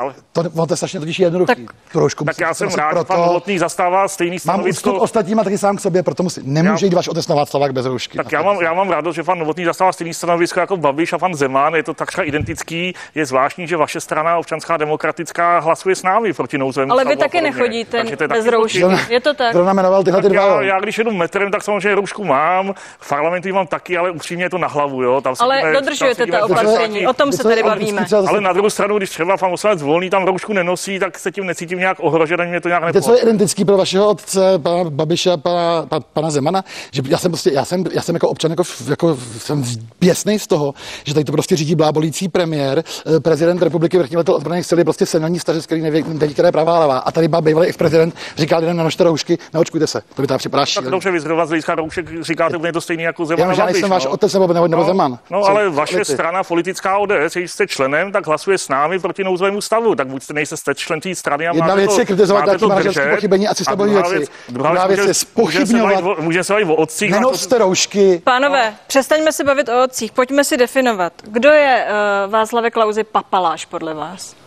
ale... 0.00 0.14
To, 0.32 0.66
to, 0.66 0.72
je 0.72 0.76
strašně 0.76 1.00
totiž 1.00 1.18
jednoduchý. 1.18 1.66
Tak, 1.66 1.74
trošku 1.92 2.24
tak 2.24 2.40
já 2.40 2.54
jsem 2.54 2.68
rád, 2.68 2.90
proto... 2.90 3.04
pan 3.04 3.20
Novotný 3.20 3.58
zastává 3.58 4.08
stejný 4.08 4.38
stanovisko. 4.38 4.92
Mám 4.92 5.00
ostatním 5.00 5.40
a 5.40 5.44
taky 5.44 5.58
sám 5.58 5.76
k 5.76 5.80
sobě, 5.80 6.02
proto 6.02 6.22
musí, 6.22 6.40
nemůže 6.44 6.86
já... 6.86 6.88
jít 6.88 6.94
váš 6.94 7.08
otec 7.08 7.28
na 7.28 7.34
Václavák 7.34 7.72
bez 7.72 7.86
roušky. 7.86 8.18
Tak 8.18 8.32
já 8.32 8.42
mám, 8.42 8.56
já 8.62 8.74
mám 8.74 8.90
rád, 8.90 9.04
že 9.12 9.22
pan 9.22 9.38
Novotný 9.38 9.64
zastává 9.64 9.92
stejný 9.92 10.14
stanovisko 10.14 10.60
jako 10.60 10.76
Babiš 10.76 11.12
a 11.12 11.18
pan 11.18 11.34
Zeman, 11.34 11.74
je 11.74 11.82
to 11.82 11.94
takřka 11.94 12.22
identický. 12.22 12.94
Je 13.14 13.26
zvláštní, 13.26 13.66
že 13.66 13.76
vaše 13.76 14.00
strana 14.00 14.38
občanská 14.38 14.76
demokratická 14.76 15.58
hlasuje 15.58 15.96
s 15.96 16.02
námi 16.02 16.32
proti 16.32 16.58
nouzovému 16.58 16.92
Ale 16.92 17.04
vy 17.04 17.16
taky 17.16 17.40
nechodíte 17.40 18.04
bez 18.28 18.46
roušky. 18.46 18.84
Je 19.08 19.20
to 19.20 19.34
tak. 19.34 19.52
Zrovna 19.52 19.72
jmenoval 19.72 20.04
tyhle 20.04 20.22
dva. 20.22 20.42
Já, 20.42 20.62
já, 20.62 20.80
když 20.80 20.98
jedu 20.98 21.10
metrem, 21.10 21.50
tak 21.50 21.62
samozřejmě 21.62 21.94
roušku 21.94 22.24
mám. 22.24 22.74
V 23.00 23.08
parlamentu 23.08 23.54
mám 23.54 23.66
taky, 23.66 23.96
ale 23.96 24.09
upřímně 24.10 24.44
je 24.44 24.50
to 24.50 24.58
na 24.58 24.68
hlavu, 24.68 25.02
jo. 25.02 25.20
Tam 25.20 25.34
ale 25.38 25.56
vidíme, 25.56 25.72
dodržujete 25.72 26.26
ta 26.26 26.44
opatření, 26.44 27.06
o 27.06 27.12
tom 27.12 27.32
se 27.32 27.42
tady 27.42 27.62
bavíme. 27.62 28.06
Ale 28.28 28.40
na 28.40 28.52
druhou 28.52 28.70
stranu, 28.70 28.98
když 28.98 29.10
třeba 29.10 29.36
pan 29.36 29.50
poslanec 29.50 29.82
volný 29.82 30.10
tam 30.10 30.24
roušku 30.24 30.52
nenosí, 30.52 30.98
tak 30.98 31.18
se 31.18 31.32
tím 31.32 31.46
necítím 31.46 31.78
nějak 31.78 31.96
ohrožen, 32.00 32.40
ani 32.40 32.50
mě 32.50 32.60
to 32.60 32.68
nějak 32.68 32.84
nepohodí. 32.84 33.06
Co 33.06 33.14
je 33.14 33.20
identický 33.22 33.64
pro 33.64 33.76
vašeho 33.76 34.08
otce, 34.08 34.58
pana 34.58 34.90
Babiše 34.90 35.30
a 35.32 35.36
pana, 35.36 35.86
pana 36.12 36.30
Zemana, 36.30 36.64
že 36.92 37.02
já 37.08 37.18
jsem 37.18 37.30
prostě, 37.30 37.50
já 37.52 37.64
jsem, 37.64 37.84
já 37.92 38.02
jsem 38.02 38.14
jako 38.14 38.28
občan, 38.28 38.50
jako, 38.50 38.62
jako 38.88 39.16
jsem 39.38 39.64
běsný 40.00 40.38
z 40.38 40.46
toho, 40.46 40.74
že 41.04 41.14
tady 41.14 41.24
to 41.24 41.32
prostě 41.32 41.56
řídí 41.56 41.74
blábolící 41.74 42.28
premiér, 42.28 42.84
eh, 43.16 43.20
prezident 43.20 43.62
republiky 43.62 43.98
vrchní 43.98 44.16
letel 44.16 44.34
odbraných 44.34 44.66
sil 44.68 44.78
je 44.78 44.84
prostě 44.84 45.06
senilní 45.06 45.38
stařec, 45.38 45.66
který 45.66 45.80
neví, 45.80 46.04
neví, 46.08 46.34
které 46.34 46.52
pravá 46.52 46.78
levá. 46.78 46.98
A 46.98 47.12
tady 47.12 47.28
bývalý 47.40 47.72
prezident 47.72 48.14
říká 48.36 48.58
lidem 48.58 48.76
na 48.76 48.84
nošte 48.84 49.04
roušky, 49.04 49.38
neočkujte 49.52 49.86
se. 49.86 50.02
To 50.14 50.22
by 50.22 50.28
tam 50.28 50.38
připadá 50.38 50.64
Tak 50.74 50.84
dobře, 50.84 51.10
vy 51.10 51.20
zrovna 51.20 51.46
z 51.46 51.48
hlediska 51.48 51.74
roušek 51.74 52.22
říkáte 52.22 52.56
úplně 52.56 52.72
to 52.72 52.80
stejné 52.80 53.02
jako 53.02 53.26
Zeman. 53.26 53.50
Já, 53.50 53.56
já 53.56 53.64
nejsem 53.64 53.90
váš 53.90 53.99
no. 54.04 54.10
otec 54.10 54.34
nebo, 54.34 54.46
nebo, 54.46 54.68
nebo 54.68 54.82
no, 54.82 54.86
Zeman. 54.86 55.18
No, 55.30 55.44
ale 55.44 55.68
vaše 55.68 56.04
strana 56.04 56.44
politická 56.44 56.98
ODS, 56.98 57.34
když 57.34 57.50
jste 57.50 57.66
členem, 57.66 58.12
tak 58.12 58.26
hlasuje 58.26 58.58
s 58.58 58.68
námi 58.68 58.98
proti 58.98 59.24
nouzovému 59.24 59.60
stavu. 59.60 59.94
Tak 59.94 60.06
buď 60.06 60.22
jste 60.22 60.34
nejste 60.34 60.56
jste 60.56 60.74
člen 60.74 61.00
té 61.00 61.14
strany 61.14 61.48
a 61.48 61.54
Jedna 61.54 61.74
věc 61.74 61.98
je 61.98 62.04
kritizovat 62.04 62.44
nějaké 62.44 62.66
manažerské 62.66 63.10
pochybení 63.10 63.48
a 63.48 63.54
systémové 63.54 63.90
věci. 63.90 64.16
Věc, 64.16 64.30
druhá, 64.48 64.70
druhá 64.70 64.86
věc 64.86 65.00
je 65.06 65.14
spochybňovat. 65.14 66.04
Může 66.20 66.44
se 66.44 66.54
o 66.54 66.74
otcích. 66.74 67.10
Nenoste 67.10 67.58
roušky. 67.58 68.22
Pánové, 68.24 68.70
no. 68.70 68.76
přestaňme 68.86 69.32
se 69.32 69.44
bavit 69.44 69.68
o 69.68 69.84
otcích. 69.84 70.12
Pojďme 70.12 70.44
si 70.44 70.56
definovat. 70.56 71.12
Kdo 71.22 71.48
je 71.48 71.86
uh, 72.24 72.32
Václave 72.32 72.70
Klauzi 72.70 73.04
papaláš 73.04 73.64
podle 73.64 73.94
vás? 73.94 74.40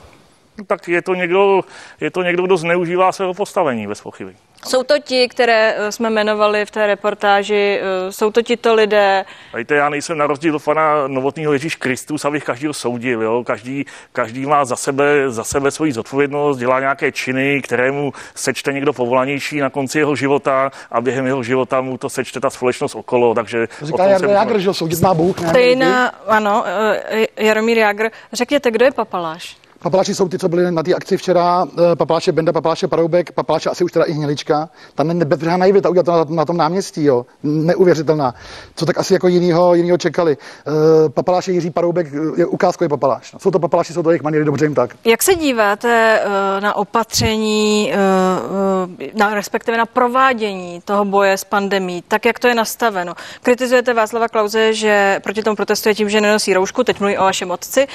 tak 0.67 0.87
je 0.87 1.01
to 1.01 1.15
někdo, 1.15 1.61
je 2.01 2.11
to 2.11 2.23
někdo, 2.23 2.43
kdo 2.43 2.57
zneužívá 2.57 3.11
svého 3.11 3.33
postavení 3.33 3.87
bez 3.87 4.01
pochyby. 4.01 4.35
Jsou 4.67 4.83
to 4.83 4.99
ti, 4.99 5.27
které 5.27 5.75
eh, 5.77 5.91
jsme 5.91 6.09
jmenovali 6.09 6.65
v 6.65 6.71
té 6.71 6.87
reportáži, 6.87 7.79
eh, 7.81 8.11
jsou 8.11 8.31
to 8.31 8.41
tito 8.41 8.73
lidé? 8.73 9.25
Víte, 9.57 9.75
já 9.75 9.89
nejsem 9.89 10.17
na 10.17 10.27
rozdíl 10.27 10.55
od 10.55 10.63
pana 10.63 11.07
Novotního 11.07 11.53
Ježíš 11.53 11.75
Kristus, 11.75 12.25
abych 12.25 12.43
každého 12.43 12.73
soudil. 12.73 13.21
Jo? 13.21 13.43
Každý, 13.43 13.85
každý 14.13 14.45
má 14.45 14.65
za 14.65 14.75
sebe, 14.75 15.31
za 15.31 15.43
sebe 15.43 15.71
svoji 15.71 15.91
zodpovědnost, 15.91 16.57
dělá 16.57 16.79
nějaké 16.79 17.11
činy, 17.11 17.61
kterému 17.61 18.13
sečte 18.35 18.73
někdo 18.73 18.93
povolanější 18.93 19.59
na 19.59 19.69
konci 19.69 19.99
jeho 19.99 20.15
života 20.15 20.71
a 20.91 21.01
během 21.01 21.25
jeho 21.25 21.43
života 21.43 21.81
mu 21.81 21.97
to 21.97 22.09
sečte 22.09 22.39
ta 22.39 22.49
společnost 22.49 22.95
okolo. 22.95 23.33
Takže 23.33 23.67
Říká 23.81 24.05
Jarmír 24.05 24.29
Jágr, 24.29 24.59
že 24.59 24.73
soudit 24.73 25.01
má 25.01 25.13
Bůh. 25.13 25.49
Stejná, 25.49 26.07
ano, 26.27 26.63
eh, 26.65 27.27
Jaromír 27.37 27.77
Jágr. 27.77 28.09
Řekněte, 28.33 28.71
kdo 28.71 28.85
je 28.85 28.91
papaláš? 28.91 29.62
Papaláši 29.83 30.15
jsou 30.15 30.29
ty, 30.29 30.39
co 30.39 30.49
byli 30.49 30.71
na 30.71 30.83
té 30.83 30.93
akci 30.93 31.17
včera, 31.17 31.65
eh, 31.65 31.95
papaláše 31.95 32.31
Benda, 32.31 32.53
papaláše 32.53 32.87
Paroubek, 32.87 33.31
papaláše 33.31 33.69
asi 33.69 33.83
už 33.83 33.91
teda 33.91 34.05
i 34.05 34.11
Hnělička. 34.11 34.69
Ta 34.95 35.03
nebezbřehá 35.03 35.57
naivita 35.57 35.89
udělat 35.89 36.05
to 36.05 36.11
na, 36.11 36.25
na, 36.29 36.45
tom 36.45 36.57
náměstí, 36.57 37.03
jo. 37.03 37.25
neuvěřitelná. 37.43 38.33
Co 38.75 38.85
tak 38.85 38.97
asi 38.97 39.13
jako 39.13 39.27
jinýho, 39.27 39.75
jinýho 39.75 39.97
čekali. 39.97 40.37
E, 40.37 41.09
papaláše 41.09 41.51
Jiří 41.51 41.71
Paroubek 41.71 42.07
je 42.35 42.45
ukázkový 42.45 42.89
papaláš. 42.89 43.35
Jsou 43.37 43.51
to 43.51 43.59
papaláši, 43.59 43.93
jsou 43.93 44.03
to 44.03 44.11
jejich 44.11 44.21
maniery, 44.21 44.45
dobře 44.45 44.65
jim 44.65 44.75
tak. 44.75 44.95
Jak 45.05 45.23
se 45.23 45.35
díváte 45.35 46.21
na 46.59 46.75
opatření, 46.75 47.93
na, 49.13 49.33
respektive 49.33 49.77
na 49.77 49.85
provádění 49.85 50.81
toho 50.85 51.05
boje 51.05 51.37
s 51.37 51.43
pandemí, 51.43 52.03
tak 52.07 52.25
jak 52.25 52.39
to 52.39 52.47
je 52.47 52.55
nastaveno? 52.55 53.13
Kritizujete 53.41 53.93
Václava 53.93 54.27
Klauze, 54.27 54.73
že 54.73 55.19
proti 55.23 55.43
tomu 55.43 55.55
protestuje 55.55 55.95
tím, 55.95 56.09
že 56.09 56.21
nenosí 56.21 56.53
roušku, 56.53 56.83
teď 56.83 56.99
mluví 56.99 57.17
o 57.17 57.23
vašem 57.23 57.51
otci. 57.51 57.87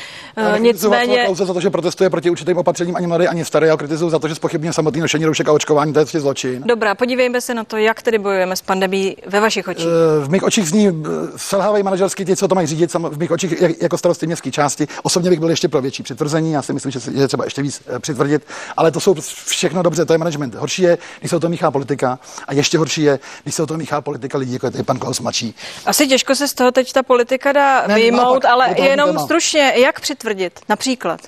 Nicméně... 0.59 1.25
Klauze 1.25 1.45
za 1.45 1.55
to, 1.55 1.61
že 1.61 1.71
protestuje 1.79 2.11
proti 2.11 2.31
určitým 2.31 2.57
opatřením 2.57 2.97
ani 2.97 3.07
mladý, 3.07 3.29
ani 3.29 3.45
starý. 3.45 3.67
Já 3.67 3.77
kritizuju 3.77 4.11
za 4.11 4.19
to, 4.19 4.29
že 4.29 4.35
spochybně 4.35 4.73
samotný 4.73 5.01
nošení 5.01 5.25
roušek 5.25 5.49
a 5.49 5.53
očkování, 5.53 5.93
to 5.93 5.99
je 5.99 6.05
prostě 6.05 6.21
zločin. 6.21 6.63
Dobrá, 6.67 6.95
podívejme 6.95 7.41
se 7.41 7.55
na 7.55 7.65
to, 7.65 7.77
jak 7.77 8.03
tedy 8.03 8.19
bojujeme 8.19 8.57
s 8.57 8.63
pandemí 8.63 9.17
ve 9.27 9.41
vašich 9.41 9.69
očích. 9.69 9.87
Eh, 9.87 10.25
v 10.25 10.31
mých 10.31 10.43
očích 10.43 10.69
zní 10.69 10.89
eh, 10.89 10.93
selhávají 11.37 11.85
manažerský 11.85 12.25
ti, 12.25 12.37
co 12.37 12.49
to 12.49 12.55
mají 12.55 12.67
řídit, 12.67 12.95
v 12.95 13.19
mých 13.19 13.31
očích 13.31 13.63
jako 13.83 13.99
starosty 13.99 14.27
městské 14.27 14.51
části. 14.51 14.89
Osobně 15.03 15.31
bych 15.31 15.41
byl 15.41 15.51
ještě 15.51 15.69
pro 15.69 15.81
větší 15.81 16.03
přitvrzení, 16.03 16.53
já 16.53 16.63
si 16.63 16.73
myslím, 16.73 16.93
že 16.93 17.01
je 17.11 17.27
třeba 17.27 17.45
ještě 17.45 17.63
víc 17.63 17.83
eh, 17.87 17.99
přitvrdit, 17.99 18.43
ale 18.77 18.91
to 18.91 19.01
jsou 19.01 19.15
všechno 19.47 19.83
dobře, 19.83 20.05
to 20.05 20.13
je 20.13 20.19
management. 20.19 20.55
Horší 20.55 20.83
je, 20.83 20.99
když 21.21 21.31
se 21.31 21.37
o 21.37 21.41
to 21.41 21.49
míchá 21.49 21.71
politika 21.71 22.19
a 22.47 22.55
ještě 22.55 22.79
horší 22.79 23.03
je, 23.03 23.19
když 23.43 23.55
se 23.55 23.63
o 23.63 23.67
to 23.67 23.77
míchá 23.77 24.01
politika 24.01 24.39
lidí, 24.39 24.53
jako 24.53 24.71
je 24.75 24.85
pan 24.85 24.99
Klaus 24.99 25.21
Mačí. 25.21 25.55
Asi 25.87 26.07
těžko 26.07 26.35
se 26.35 26.49
z 26.49 26.55
toho 26.55 26.73
teď 26.73 26.93
ta 26.93 27.03
politika 27.03 27.53
dá 27.53 27.87
ne, 27.87 27.95
vyjmout, 27.95 28.45
ale 28.45 28.75
jenom 28.81 29.19
stručně, 29.19 29.73
jak 29.77 30.01
přitvrdit 30.01 30.61
například? 30.69 31.21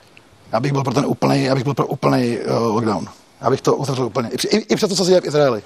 Já 0.52 0.61
bych 0.61 0.73
byl 0.73 0.85
pro 0.85 0.95
ten 0.95 1.07
úplný, 1.07 1.45
já 1.45 1.54
bych 1.54 1.64
byl 1.64 1.75
pro 1.75 1.87
úplný 1.87 2.38
uh, 2.38 2.75
lockdown. 2.75 3.07
Já 3.40 3.50
bych 3.50 3.61
to 3.61 3.76
uzavřel 3.76 4.07
úplně. 4.07 4.28
I, 4.28 4.57
i, 4.57 4.57
i 4.57 4.76
přes 4.76 4.88
to, 4.88 4.97
co 4.97 5.04
se 5.04 5.11
děje 5.11 5.21
v 5.21 5.26
Izraeli. 5.26 5.62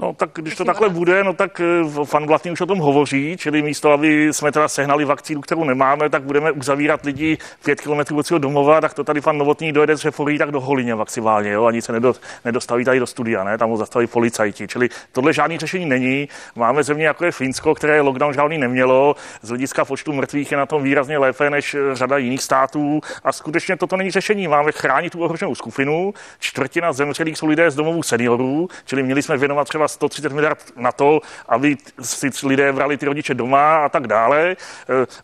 No 0.00 0.12
tak 0.12 0.30
když 0.34 0.56
to 0.56 0.64
takhle 0.64 0.88
bude, 0.88 1.24
no 1.24 1.32
tak 1.32 1.60
fan 2.04 2.22
eh, 2.22 2.26
Blatný 2.26 2.50
už 2.50 2.60
o 2.60 2.66
tom 2.66 2.78
hovoří, 2.78 3.36
čili 3.38 3.62
místo, 3.62 3.92
aby 3.92 4.28
jsme 4.32 4.52
teda 4.52 4.68
sehnali 4.68 5.04
vakcínu, 5.04 5.40
kterou 5.40 5.64
nemáme, 5.64 6.10
tak 6.10 6.22
budeme 6.22 6.52
uzavírat 6.52 7.04
lidi 7.04 7.38
pět 7.64 7.80
kilometrů 7.80 8.18
od 8.18 8.26
svého 8.26 8.38
domova, 8.38 8.80
tak 8.80 8.94
to 8.94 9.04
tady 9.04 9.20
pan 9.20 9.38
Novotný 9.38 9.72
dojede 9.72 9.96
z 9.96 10.00
Řeforí 10.00 10.38
tak 10.38 10.50
do 10.50 10.60
Holině 10.60 10.94
maximálně, 10.94 11.50
jo, 11.50 11.64
ani 11.64 11.82
se 11.82 11.92
nedo, 11.92 12.14
nedostaví 12.44 12.84
tady 12.84 12.98
do 12.98 13.06
studia, 13.06 13.44
ne, 13.44 13.58
tam 13.58 13.70
ho 13.70 13.76
zastaví 13.76 14.06
policajti, 14.06 14.68
čili 14.68 14.88
tohle 15.12 15.32
žádný 15.32 15.58
řešení 15.58 15.86
není. 15.86 16.28
Máme 16.56 16.82
země 16.82 17.06
jako 17.06 17.24
je 17.24 17.32
Finsko, 17.32 17.74
které 17.74 18.00
lockdown 18.00 18.34
žádný 18.34 18.58
nemělo, 18.58 19.16
z 19.42 19.48
hlediska 19.48 19.84
počtu 19.84 20.12
mrtvých 20.12 20.50
je 20.50 20.58
na 20.58 20.66
tom 20.66 20.82
výrazně 20.82 21.18
lépe 21.18 21.50
než 21.50 21.74
eh, 21.74 21.78
řada 21.94 22.18
jiných 22.18 22.42
států 22.42 23.00
a 23.24 23.32
skutečně 23.32 23.76
toto 23.76 23.96
není 23.96 24.10
řešení. 24.10 24.48
Máme 24.48 24.72
chránit 24.72 25.10
tu 25.10 25.22
ohroženou 25.22 25.54
skupinu, 25.54 26.14
čtvrtina 26.38 26.92
zemřelých 26.92 27.38
jsou 27.38 27.46
lidé 27.46 27.70
z 27.70 27.74
domovů 27.74 28.02
seniorů, 28.02 28.68
čili 28.84 29.02
měli 29.02 29.22
jsme 29.22 29.36
věnovat 29.36 29.68
třeba 29.68 29.83
130 29.88 30.32
miliard 30.32 30.58
na 30.76 30.92
to, 30.92 31.20
aby 31.48 31.76
si 32.00 32.30
lidé 32.46 32.72
brali 32.72 32.96
ty 32.96 33.06
rodiče 33.06 33.34
doma 33.34 33.84
a 33.84 33.88
tak 33.88 34.06
dále. 34.06 34.40
E, 34.50 34.56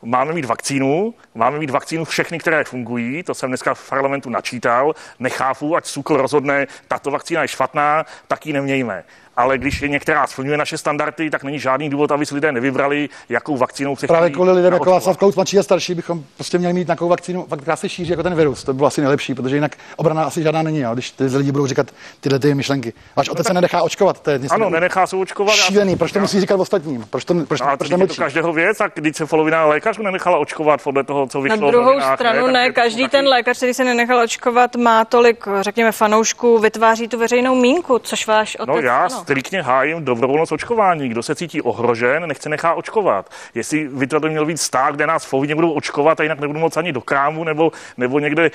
máme 0.03 0.33
mít 0.33 0.45
vakcínu, 0.45 1.15
máme 1.35 1.59
mít 1.59 1.71
vakcínu 1.71 2.05
všechny, 2.05 2.39
které 2.39 2.65
fungují, 2.65 3.23
to 3.23 3.35
jsem 3.35 3.51
dneska 3.51 3.75
v 3.75 3.89
parlamentu 3.89 4.31
načítal. 4.31 4.95
Nechápu, 5.19 5.77
ať 5.77 5.87
SUKL 5.87 6.17
rozhodne, 6.17 6.67
tato 6.89 7.11
vakcína 7.11 7.43
je 7.43 7.49
špatná, 7.49 8.05
tak 8.29 8.47
ji 8.47 8.53
nemějme 8.53 9.05
ale 9.41 9.59
když 9.59 9.83
je 9.83 9.89
některá 9.89 10.27
splňuje 10.27 10.57
naše 10.57 10.79
standardy, 10.79 11.31
tak 11.31 11.45
není 11.45 11.59
žádný 11.59 11.91
důvod, 11.91 12.13
aby 12.13 12.27
si 12.27 12.35
lidé 12.35 12.53
nevybrali, 12.53 13.09
jakou 13.29 13.57
vakcínou 13.57 13.97
se 13.97 14.07
Právě 14.07 14.31
kvůli 14.31 14.53
lidem 14.53 14.73
jako 14.73 14.91
Václav 14.91 15.17
Klaus 15.17 15.37
mladší 15.37 15.59
a 15.59 15.63
starší 15.63 15.95
bychom 15.95 16.25
prostě 16.35 16.59
měli 16.59 16.75
mít 16.75 16.87
takovou 16.87 17.11
vakcínu, 17.11 17.47
která 17.63 17.77
se 17.77 17.89
šíří 17.89 18.11
jako 18.11 18.23
ten 18.23 18.35
virus. 18.35 18.65
To 18.65 18.73
by 18.73 18.77
bylo 18.77 18.87
asi 18.87 19.01
nejlepší, 19.01 19.35
protože 19.35 19.55
jinak 19.55 19.77
obrana 19.97 20.25
asi 20.25 20.43
žádná 20.43 20.63
není, 20.63 20.81
jo, 20.81 20.95
když 20.95 21.11
ty 21.11 21.25
lidi 21.25 21.53
budou 21.53 21.67
říkat 21.67 21.87
tyhle 22.21 22.39
ty 22.39 22.55
myšlenky. 22.55 22.93
Váš 23.17 23.29
otec 23.29 23.47
se 23.47 23.55
nenechá 23.55 23.83
očkovat. 23.83 24.21
To 24.21 24.31
je 24.31 24.41
ano, 24.51 24.71
nenechá 24.71 25.07
se 25.07 25.17
očkovat. 25.17 25.55
Šílený, 25.55 25.97
proč 25.97 26.13
to 26.13 26.19
já... 26.19 26.23
musí 26.23 26.41
říkat 26.41 26.61
ostatním? 26.61 27.07
Proč 27.11 27.25
to, 27.25 27.35
proč, 27.35 27.61
no, 27.61 27.77
proč 27.77 27.89
to 27.89 28.15
každého 28.23 28.53
věc, 28.53 28.81
a 28.81 28.89
když 28.95 29.17
se 29.17 29.27
polovina 29.27 29.67
lékařů 29.67 30.03
nenechala 30.03 30.39
očkovat 30.39 30.83
podle 30.83 31.05
toho, 31.05 31.27
co 31.27 31.41
vyšlo. 31.41 31.61
Na 31.61 31.71
druhou 31.71 32.01
stranu 32.15 32.47
ne, 32.47 32.53
ne 32.53 32.73
každý 32.73 33.09
ten 33.09 33.27
lékař, 33.29 33.57
který 33.57 33.75
se 33.75 33.85
nenechal 33.85 34.19
očkovat, 34.19 34.77
má 34.77 35.05
tolik, 35.05 35.45
řekněme, 35.61 35.93
fanoušků, 35.93 36.59
vytváří 36.59 37.09
tu 37.09 37.19
veřejnou 37.19 37.55
mínku, 37.55 37.99
což 37.99 38.27
váš 38.27 38.57
otec. 38.57 38.75
No 38.75 38.81
já 38.81 39.09
striktně 39.31 39.63
hájím 39.63 40.05
dobrovolnost 40.05 40.53
očkování. 40.53 41.09
Kdo 41.09 41.23
se 41.23 41.35
cítí 41.35 41.63
ohrožen, 41.63 42.27
nechce 42.27 42.49
nechá 42.49 42.75
očkovat. 42.75 43.31
Jestli 43.55 43.89
by 43.89 44.07
to 44.07 44.21
měl 44.21 44.47
být 44.47 44.61
stát, 44.61 44.95
kde 44.95 45.07
nás 45.07 45.27
povinně 45.27 45.55
budou 45.55 45.73
očkovat 45.73 46.21
a 46.21 46.23
jinak 46.23 46.41
nebudou 46.41 46.61
moc 46.61 46.77
ani 46.77 46.93
do 46.93 47.01
krámu 47.01 47.45
nebo, 47.45 47.73
nebo 47.97 48.19
někde 48.19 48.47
e, 48.47 48.51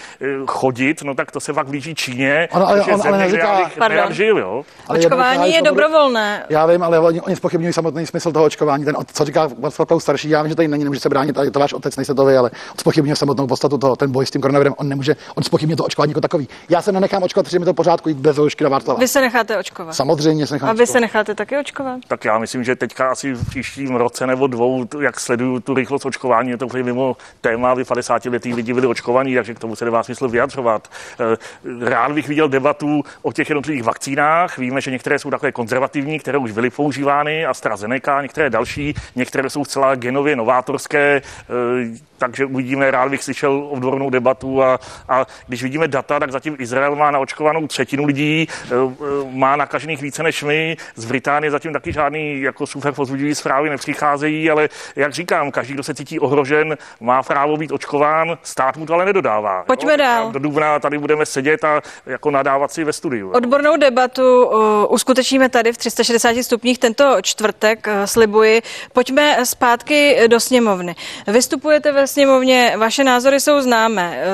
chodit, 0.48 1.02
no 1.04 1.16
tak 1.16 1.32
to 1.32 1.40
se 1.40 1.54
pak 1.54 1.68
blíží 1.68 1.96
Číně. 1.96 2.48
Ano, 2.52 2.68
ale, 2.68 2.82
on, 2.82 3.02
ale 3.08 3.18
neříká, 3.18 3.72
pardon. 3.78 4.14
Žil, 4.14 4.38
jo? 4.38 4.64
Ale 4.88 5.00
očkování 5.00 5.52
je, 5.52 5.56
je 5.56 5.62
dobrovolné. 5.62 6.44
Já 6.50 6.66
vím, 6.66 6.84
ale 6.84 7.00
oni, 7.00 7.22
oni 7.22 7.36
spochybňují 7.36 7.74
samotný 7.74 8.06
smysl 8.06 8.32
toho 8.32 8.46
očkování. 8.46 8.86
Ten, 8.86 8.96
co 9.14 9.26
říká 9.26 9.50
Václav 9.60 9.88
starší, 10.00 10.30
já 10.30 10.42
vím, 10.42 10.50
že 10.50 10.56
tady 10.56 10.68
není, 10.68 10.84
nemůže 10.84 11.00
se 11.00 11.10
bránit, 11.10 11.38
ale 11.38 11.52
to 11.52 11.60
váš 11.60 11.74
otec, 11.74 11.96
nejste 11.96 12.14
to 12.14 12.26
vy, 12.26 12.38
ale 12.38 12.52
on 12.52 12.78
spochybňuje 12.80 13.16
samotnou 13.16 13.48
podstatu 13.48 13.78
toho, 13.78 13.96
ten 13.96 14.12
boj 14.12 14.26
s 14.26 14.32
tím 14.32 14.42
koronavirem, 14.42 14.74
on 14.78 14.90
nemůže, 14.90 15.16
on 15.36 15.44
spochybňuje 15.44 15.78
to 15.78 15.84
očkování 15.86 16.12
jako 16.12 16.22
takový. 16.22 16.48
Já 16.70 16.82
se 16.82 16.92
nenechám 16.92 17.24
očkovat, 17.24 17.44
protože 17.44 17.60
mi 17.60 17.66
to 17.66 17.74
pořádku 17.74 18.10
jít 18.10 18.18
bez 18.18 18.38
roušky 18.38 18.64
na 18.64 18.70
Václava. 18.70 19.00
Vy 19.00 19.08
se 19.08 19.22
necháte 19.22 19.58
očkovat. 19.58 19.96
Samozřejmě 19.96 20.48
se 20.48 20.54
nechám 20.56 20.70
A 20.70 20.74
vy 20.74 20.84
očkovat. 20.84 20.94
se 20.94 21.00
necháte 21.00 21.36
taky 21.36 21.58
očkovat? 21.58 22.00
Tak 22.08 22.26
já 22.26 22.40
myslím, 22.40 22.64
že 22.64 22.76
teďka 22.76 23.12
asi 23.12 23.34
v 23.34 23.50
příštím 23.50 23.96
roce 23.96 24.28
nebo 24.28 24.48
dvou, 24.48 24.86
jak 25.02 25.20
sleduju 25.20 25.60
tu 25.60 25.74
rychlost 25.74 26.06
očkování, 26.06 26.50
je 26.50 26.58
to 26.58 26.66
úplně 26.66 26.84
mimo 26.84 27.18
téma, 27.42 27.74
vy 27.74 27.84
50 27.84 28.26
letý 28.26 28.54
lidi 28.54 28.74
byli 28.74 28.88
očkovaní, 28.88 29.36
takže 29.36 29.54
k 29.54 29.60
tomu 29.60 29.76
se 29.76 29.86
nemá 29.86 30.04
smysl 30.04 30.28
vyjadřovat. 30.28 30.88
Eh, 31.20 31.90
rád 31.90 32.12
bych 32.12 32.28
viděl 32.28 32.50
debatu 32.50 33.04
o 33.22 33.32
těch 33.32 33.50
jednotlivých 33.50 33.84
vakcínách. 33.84 34.58
Víme, 34.58 34.82
že 34.82 34.92
některé 34.92 35.20
jsou 35.20 35.30
takové 35.30 35.52
konzervativní, 35.52 36.20
které 36.20 36.38
už 36.38 36.52
byly 36.52 36.70
používány, 36.70 37.46
AstraZeneca, 37.46 38.22
některé 38.22 38.50
další, 38.50 38.94
některé 39.16 39.50
jsou 39.50 39.66
zcela 39.66 39.96
genově 39.96 40.36
novátorské 40.36 41.22
eh, 41.22 42.16
takže 42.18 42.46
uvidíme, 42.46 42.92
rád 42.92 43.10
bych 43.10 43.24
slyšel 43.24 43.68
odbornou 43.70 44.10
debatu 44.10 44.64
a, 44.64 44.80
a 45.10 45.26
když 45.48 45.64
vidíme 45.64 45.88
data, 45.88 46.20
tak 46.20 46.32
zatím 46.32 46.56
Izrael 46.60 46.96
má 46.96 47.12
naočkovanou 47.12 47.68
třetinu 47.68 48.06
lidí, 48.06 48.48
e, 48.48 48.74
e, 48.74 48.88
má 49.32 49.56
nakažených 49.56 50.02
více 50.02 50.24
než 50.24 50.44
my, 50.46 50.78
z 50.96 51.06
Británie 51.06 51.52
zatím 51.52 51.74
taky 51.74 51.94
žádný 51.94 52.42
jako 52.42 52.68
super 52.68 52.94
pozbudivý 52.94 53.36
zprávy 53.36 53.70
nepřicházejí, 53.70 54.50
ale 54.50 54.70
jak 54.96 55.14
říkám, 55.14 55.52
každý, 55.52 55.74
kdo 55.74 55.84
se 55.84 55.94
cítí 55.94 56.20
ohrožen, 56.20 56.78
má 57.00 57.24
právo 57.24 57.58
být 57.58 57.72
očkován, 57.72 58.38
stát 58.44 58.78
mu 58.78 58.86
to 58.86 58.94
ale 58.94 59.06
nedodává. 59.06 59.64
Pojďme 59.64 59.92
jo? 59.92 59.98
dál. 59.98 60.32
Do 60.32 60.40
dubna 60.40 60.80
tady 60.80 60.98
budeme 60.98 61.26
sedět 61.26 61.64
a 61.64 61.82
jako 62.06 62.32
nadávat 62.32 62.72
si 62.72 62.84
ve 62.84 62.94
studiu. 62.94 63.32
Odbornou 63.32 63.78
debatu 63.78 64.46
uh, 64.46 64.54
uskutečníme 64.90 65.50
tady 65.50 65.74
v 65.74 65.78
360 65.78 66.44
stupních 66.44 66.80
tento 66.80 67.18
čtvrtek, 67.22 67.88
uh, 67.88 68.06
slibuji. 68.06 68.62
Pojďme 68.94 69.46
zpátky 69.46 70.20
do 70.28 70.40
sněmovny. 70.40 70.96
Vystupujete 71.28 71.92
ve 71.92 72.08
sněmovně, 72.08 72.74
vaše 72.78 73.04
názory 73.04 73.40
jsou 73.40 73.62
známé. 73.62 74.18
Eh, 74.22 74.26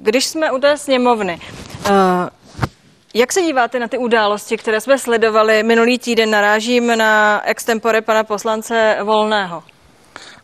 když 0.00 0.26
jsme 0.26 0.52
u 0.52 0.58
té 0.58 0.78
sněmovny, 0.78 1.40
eh, 1.86 1.90
jak 3.14 3.32
se 3.32 3.42
díváte 3.42 3.78
na 3.78 3.88
ty 3.88 3.98
události, 3.98 4.56
které 4.56 4.80
jsme 4.80 4.98
sledovali 4.98 5.62
minulý 5.62 5.98
týden? 5.98 6.30
Narážím 6.30 6.98
na 6.98 7.42
extempore 7.44 8.02
pana 8.02 8.24
poslance 8.24 8.96
Volného. 9.02 9.62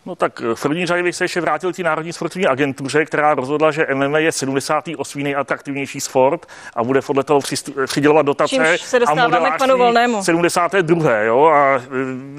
No 0.07 0.15
tak 0.15 0.41
v 0.55 0.63
první 0.63 0.87
řadě 0.87 1.03
bych 1.03 1.17
se 1.17 1.25
ještě 1.25 1.41
vrátil 1.41 1.73
k 1.73 1.79
Národní 1.79 2.13
sportovní 2.13 2.47
agentuře, 2.47 3.05
která 3.05 3.35
rozhodla, 3.35 3.71
že 3.71 3.87
MMA 3.95 4.19
je 4.19 4.33
78. 4.33 5.23
nejatraktivnější 5.23 6.01
sport 6.01 6.47
a 6.75 6.85
bude 6.85 7.03
podle 7.03 7.25
toho 7.25 7.41
přidělovat 7.87 8.27
dotace. 8.27 8.55
Čímž 8.55 8.81
se 8.81 8.99
dostáváme 8.99 9.51
k 9.51 9.59
panu 9.59 9.79
Volnému. 9.79 10.25
72. 10.25 11.13
Jo? 11.13 11.47
A 11.47 11.77
e, 11.77 11.81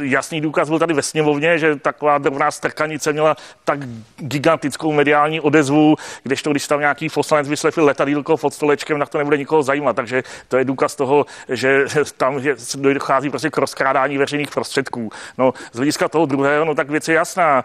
jasný 0.02 0.42
důkaz 0.42 0.70
byl 0.70 0.80
tady 0.80 0.94
ve 0.94 1.02
sněmovně, 1.02 1.60
že 1.60 1.76
taková 1.76 2.18
drobná 2.18 2.52
strkanice 2.52 3.14
měla 3.14 3.36
tak 3.64 3.80
gigantickou 4.18 4.92
mediální 4.92 5.40
odezvu, 5.42 5.96
kdežto 6.24 6.52
když 6.52 6.68
tam 6.68 6.80
nějaký 6.80 7.10
poslanec 7.10 7.50
vyslechl 7.50 7.84
letadílko 7.84 8.38
pod 8.38 8.54
stolečkem, 8.54 9.00
tak 9.00 9.10
to 9.10 9.18
nebude 9.18 9.38
nikoho 9.38 9.64
zajímat. 9.64 9.96
Takže 9.96 10.24
to 10.48 10.58
je 10.58 10.66
důkaz 10.66 10.96
toho, 10.96 11.26
že 11.50 11.86
tam 12.18 12.42
dochází 12.82 13.30
prostě 13.30 13.50
k 13.50 13.58
rozkrádání 13.58 14.18
veřejných 14.18 14.50
prostředků. 14.52 15.10
No, 15.38 15.54
z 15.72 15.78
hlediska 15.78 16.08
toho 16.08 16.26
druhého, 16.26 16.66
no 16.66 16.76
tak 16.76 16.90
věc 16.90 17.08
je 17.08 17.16
jasná 17.16 17.57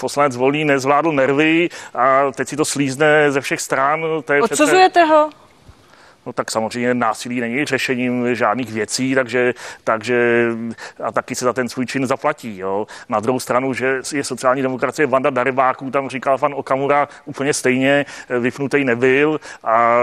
poslanec 0.00 0.36
Volný 0.36 0.64
nezvládl 0.64 1.12
nervy 1.12 1.68
a 1.94 2.32
teď 2.32 2.48
si 2.48 2.56
to 2.56 2.64
slízne 2.64 3.32
ze 3.32 3.40
všech 3.40 3.60
stran. 3.60 4.04
To 4.24 4.32
je 4.32 4.42
Odsuzujete 4.42 5.00
přece... 5.00 5.14
ho? 5.14 5.30
No 6.26 6.32
tak 6.32 6.50
samozřejmě 6.50 6.94
násilí 6.94 7.40
není 7.40 7.64
řešením 7.64 8.34
žádných 8.34 8.72
věcí, 8.72 9.14
takže, 9.14 9.54
takže 9.84 10.48
a 11.04 11.12
taky 11.12 11.34
se 11.34 11.44
za 11.44 11.52
ten 11.52 11.68
svůj 11.68 11.86
čin 11.86 12.06
zaplatí. 12.06 12.58
Jo. 12.58 12.86
Na 13.08 13.20
druhou 13.20 13.40
stranu, 13.40 13.74
že 13.74 14.00
je 14.12 14.24
sociální 14.24 14.62
demokracie 14.62 15.06
Vanda 15.06 15.30
Darebáků, 15.30 15.90
tam 15.90 16.08
říkal 16.08 16.38
pan 16.38 16.54
Okamura 16.54 17.08
úplně 17.24 17.54
stejně, 17.54 18.06
vypnutý 18.40 18.84
nebyl 18.84 19.40
a, 19.64 20.00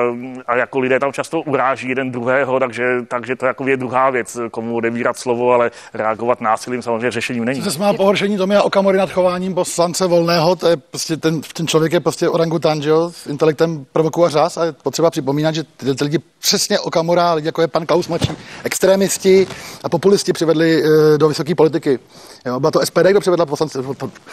a 0.48 0.56
jako 0.56 0.80
lidé 0.80 1.00
tam 1.00 1.14
často 1.14 1.42
uráží 1.42 1.90
jeden 1.90 2.12
druhého, 2.12 2.60
takže, 2.60 2.84
takže 3.08 3.36
to 3.36 3.46
jako 3.46 3.68
je 3.68 3.78
druhá 3.78 4.10
věc, 4.10 4.38
komu 4.52 4.76
odebírat 4.76 5.18
slovo, 5.18 5.54
ale 5.54 5.72
reagovat 5.94 6.42
násilím 6.42 6.82
samozřejmě 6.82 7.12
řešením 7.12 7.46
není. 7.46 7.62
Se 7.62 7.80
má 7.80 7.94
pohoršení 7.94 8.38
Tomia 8.38 8.62
Okamury 8.62 8.98
nad 8.98 9.12
chováním 9.12 9.54
poslance 9.54 10.08
Volného, 10.08 10.56
to 10.56 10.68
je 10.68 10.78
prostě 10.78 11.18
ten, 11.18 11.42
ten 11.42 11.68
člověk 11.68 11.94
je 11.94 12.00
prostě 12.00 12.30
orangutan, 12.30 12.82
s 13.12 13.28
intelektem 13.28 13.86
provokuje 13.94 14.30
řás 14.30 14.58
a 14.58 14.66
je 14.66 14.72
potřeba 14.72 15.10
připomínat, 15.10 15.56
že 15.56 15.64
ty 15.64 15.86
lidi 16.08 16.20
přesně 16.40 16.80
Okamura, 16.80 17.34
lidi 17.34 17.48
jako 17.48 17.62
je 17.62 17.68
pan 17.68 17.86
Klaus 17.86 18.08
mladší, 18.08 18.32
extrémisti 18.64 19.48
a 19.84 19.90
populisti 19.90 20.34
přivedli 20.34 20.84
e, 20.84 21.18
do 21.18 21.28
vysoké 21.28 21.56
politiky. 21.56 22.00
Jo, 22.46 22.60
byla 22.60 22.72
to 22.72 22.86
SPD, 22.86 23.06
kdo 23.12 23.20
přivedla 23.20 23.46
poslance 23.46 23.80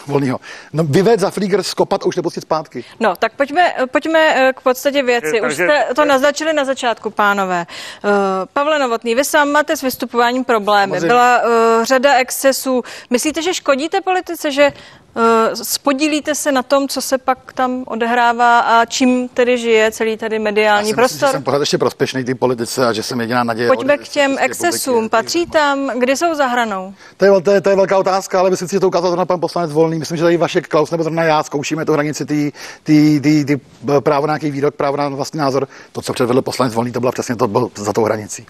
volného. 0.07 0.39
No, 0.73 0.83
vyved 0.83 1.19
za 1.19 1.31
flíger, 1.31 1.63
skopat 1.63 2.03
a 2.03 2.05
už 2.05 2.15
nepustit 2.15 2.43
zpátky. 2.43 2.83
No, 2.99 3.15
tak 3.15 3.33
pojďme, 3.33 3.73
pojďme 3.91 4.51
k 4.55 4.61
podstatě 4.61 5.03
věci. 5.03 5.41
Už 5.41 5.53
jste 5.53 5.85
to 5.95 6.05
naznačili 6.05 6.53
na 6.53 6.65
začátku, 6.65 7.09
pánové. 7.09 7.65
Uh, 8.03 8.11
Pavle 8.53 8.79
Novotný, 8.79 9.15
vy 9.15 9.23
sám 9.23 9.49
máte 9.49 9.77
s 9.77 9.81
vystupováním 9.81 10.43
problémy. 10.43 10.91
Samozřejmě. 10.91 11.07
Byla 11.07 11.41
uh, 11.43 11.49
řada 11.83 12.13
excesů. 12.13 12.83
Myslíte, 13.09 13.41
že 13.41 13.53
škodíte 13.53 14.01
politice, 14.01 14.51
že 14.51 14.71
Eh, 14.71 15.04
spodílíte 15.53 16.35
se 16.35 16.51
na 16.51 16.63
tom, 16.63 16.87
co 16.87 17.01
se 17.01 17.17
pak 17.17 17.53
tam 17.53 17.83
odehrává 17.87 18.59
a 18.59 18.85
čím 18.85 19.29
tedy 19.29 19.57
žije 19.57 19.91
celý 19.91 20.17
tady 20.17 20.39
mediální 20.39 20.89
Já 20.89 20.95
prostor? 20.95 21.15
Myslím, 21.15 21.27
že 21.27 21.31
jsem 21.31 21.43
pořád 21.43 21.59
ještě 21.59 21.77
prospěšný 21.77 22.23
ty 22.23 22.35
politice 22.35 22.87
a 22.87 22.93
že 22.93 23.03
jsem 23.03 23.21
jediná 23.21 23.43
naděje. 23.43 23.67
Pojďme 23.67 23.97
k 23.97 24.07
těm 24.07 24.37
excesům. 24.39 25.09
Patří 25.09 25.45
tam, 25.45 25.99
kde 25.99 26.17
jsou 26.17 26.35
za 26.35 26.45
hranou? 26.45 26.93
To 27.17 27.25
je, 27.25 27.41
to, 27.41 27.51
je, 27.51 27.61
to 27.61 27.69
je 27.69 27.75
velká 27.75 27.97
otázka, 27.97 28.39
ale 28.39 28.49
myslím 28.49 28.67
si, 28.67 28.75
že 28.75 28.79
to 28.79 28.87
ukázal 28.87 29.15
na 29.15 29.25
pan 29.25 29.39
poslanec 29.39 29.71
Volný. 29.71 29.99
Myslím, 29.99 30.17
že 30.17 30.23
tady 30.23 30.37
Vašek 30.37 30.67
Klaus 30.67 30.91
nebo 30.91 31.03
zrovna 31.03 31.23
já 31.23 31.43
zkoušíme 31.43 31.85
tu 31.85 31.93
hranici 31.93 32.25
ty, 32.25 32.53
ty, 32.83 33.19
ty, 33.19 33.45
ty, 33.45 33.61
právo 33.99 34.27
na 34.27 34.31
nějaký 34.31 34.51
výrok, 34.51 34.75
právo 34.75 34.97
na 34.97 35.09
vlastní 35.09 35.39
názor. 35.39 35.67
To, 35.91 36.01
co 36.01 36.13
předvedl 36.13 36.41
poslanec 36.41 36.73
Volný, 36.73 36.91
to 36.91 36.99
bylo 36.99 37.11
přesně 37.11 37.35
to 37.35 37.47
bylo 37.47 37.71
za 37.75 37.93
tou 37.93 38.03
hranicí. 38.03 38.45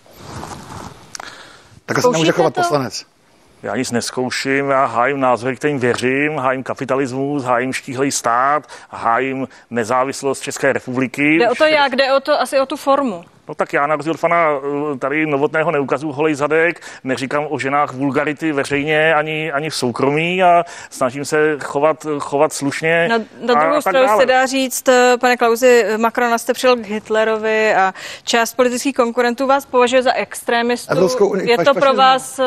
Tak 1.85 2.01
se 2.01 2.09
nemůže 2.11 2.31
chovat 2.31 2.53
to? 2.53 2.61
poslanec. 2.61 3.05
Já 3.65 3.75
nic 3.75 3.91
neskouším, 3.91 4.69
já 4.69 4.85
hájím 4.85 5.19
názory, 5.19 5.55
kterým 5.55 5.79
věřím, 5.79 6.37
hájím 6.37 6.63
kapitalismus, 6.63 7.43
hájím 7.43 7.73
štíhlej 7.73 8.11
stát, 8.11 8.63
hájím 8.89 9.47
nezávislost 9.69 10.39
České 10.41 10.73
republiky. 10.73 11.35
Jde 11.35 11.49
o 11.49 11.55
to 11.55 11.65
jak, 11.65 11.95
jde 11.95 12.13
o 12.13 12.19
to 12.19 12.41
asi 12.41 12.59
o 12.59 12.65
tu 12.65 12.75
formu. 12.75 13.23
No 13.47 13.55
tak 13.55 13.73
já 13.73 13.87
na 13.87 13.95
rozdíl 13.95 14.13
pana 14.21 14.47
eh, 14.93 14.97
tady 14.97 15.25
novotného 15.25 15.71
neukazuju 15.71 16.13
holej 16.13 16.35
zadek, 16.35 16.81
neříkám 17.03 17.47
o 17.49 17.59
ženách 17.59 17.93
vulgarity 17.93 18.51
veřejně 18.51 19.15
ani, 19.15 19.51
ani 19.51 19.69
v 19.69 19.75
soukromí 19.75 20.43
a 20.43 20.65
snažím 20.89 21.25
se 21.25 21.57
chovat, 21.63 22.05
chovat 22.19 22.53
slušně. 22.53 23.07
Na, 23.09 23.17
na 23.53 23.61
druhou 23.61 23.81
stranu 23.81 24.19
se 24.19 24.25
dá 24.25 24.45
říct, 24.45 24.87
eh, 24.87 25.17
pane 25.21 25.37
Klauzi, 25.37 25.85
Macron 25.97 26.39
jste 26.39 26.53
přijel 26.53 26.75
k 26.75 26.85
Hitlerovi 26.85 27.75
a 27.75 27.93
část 28.23 28.53
politických 28.53 28.95
konkurentů 28.95 29.47
vás 29.47 29.65
považuje 29.65 30.03
za 30.03 30.13
extrémistu. 30.13 31.09
Je 31.43 31.57
to 31.57 31.73
pro 31.73 31.93
vás 31.93 32.39
eh, 32.39 32.45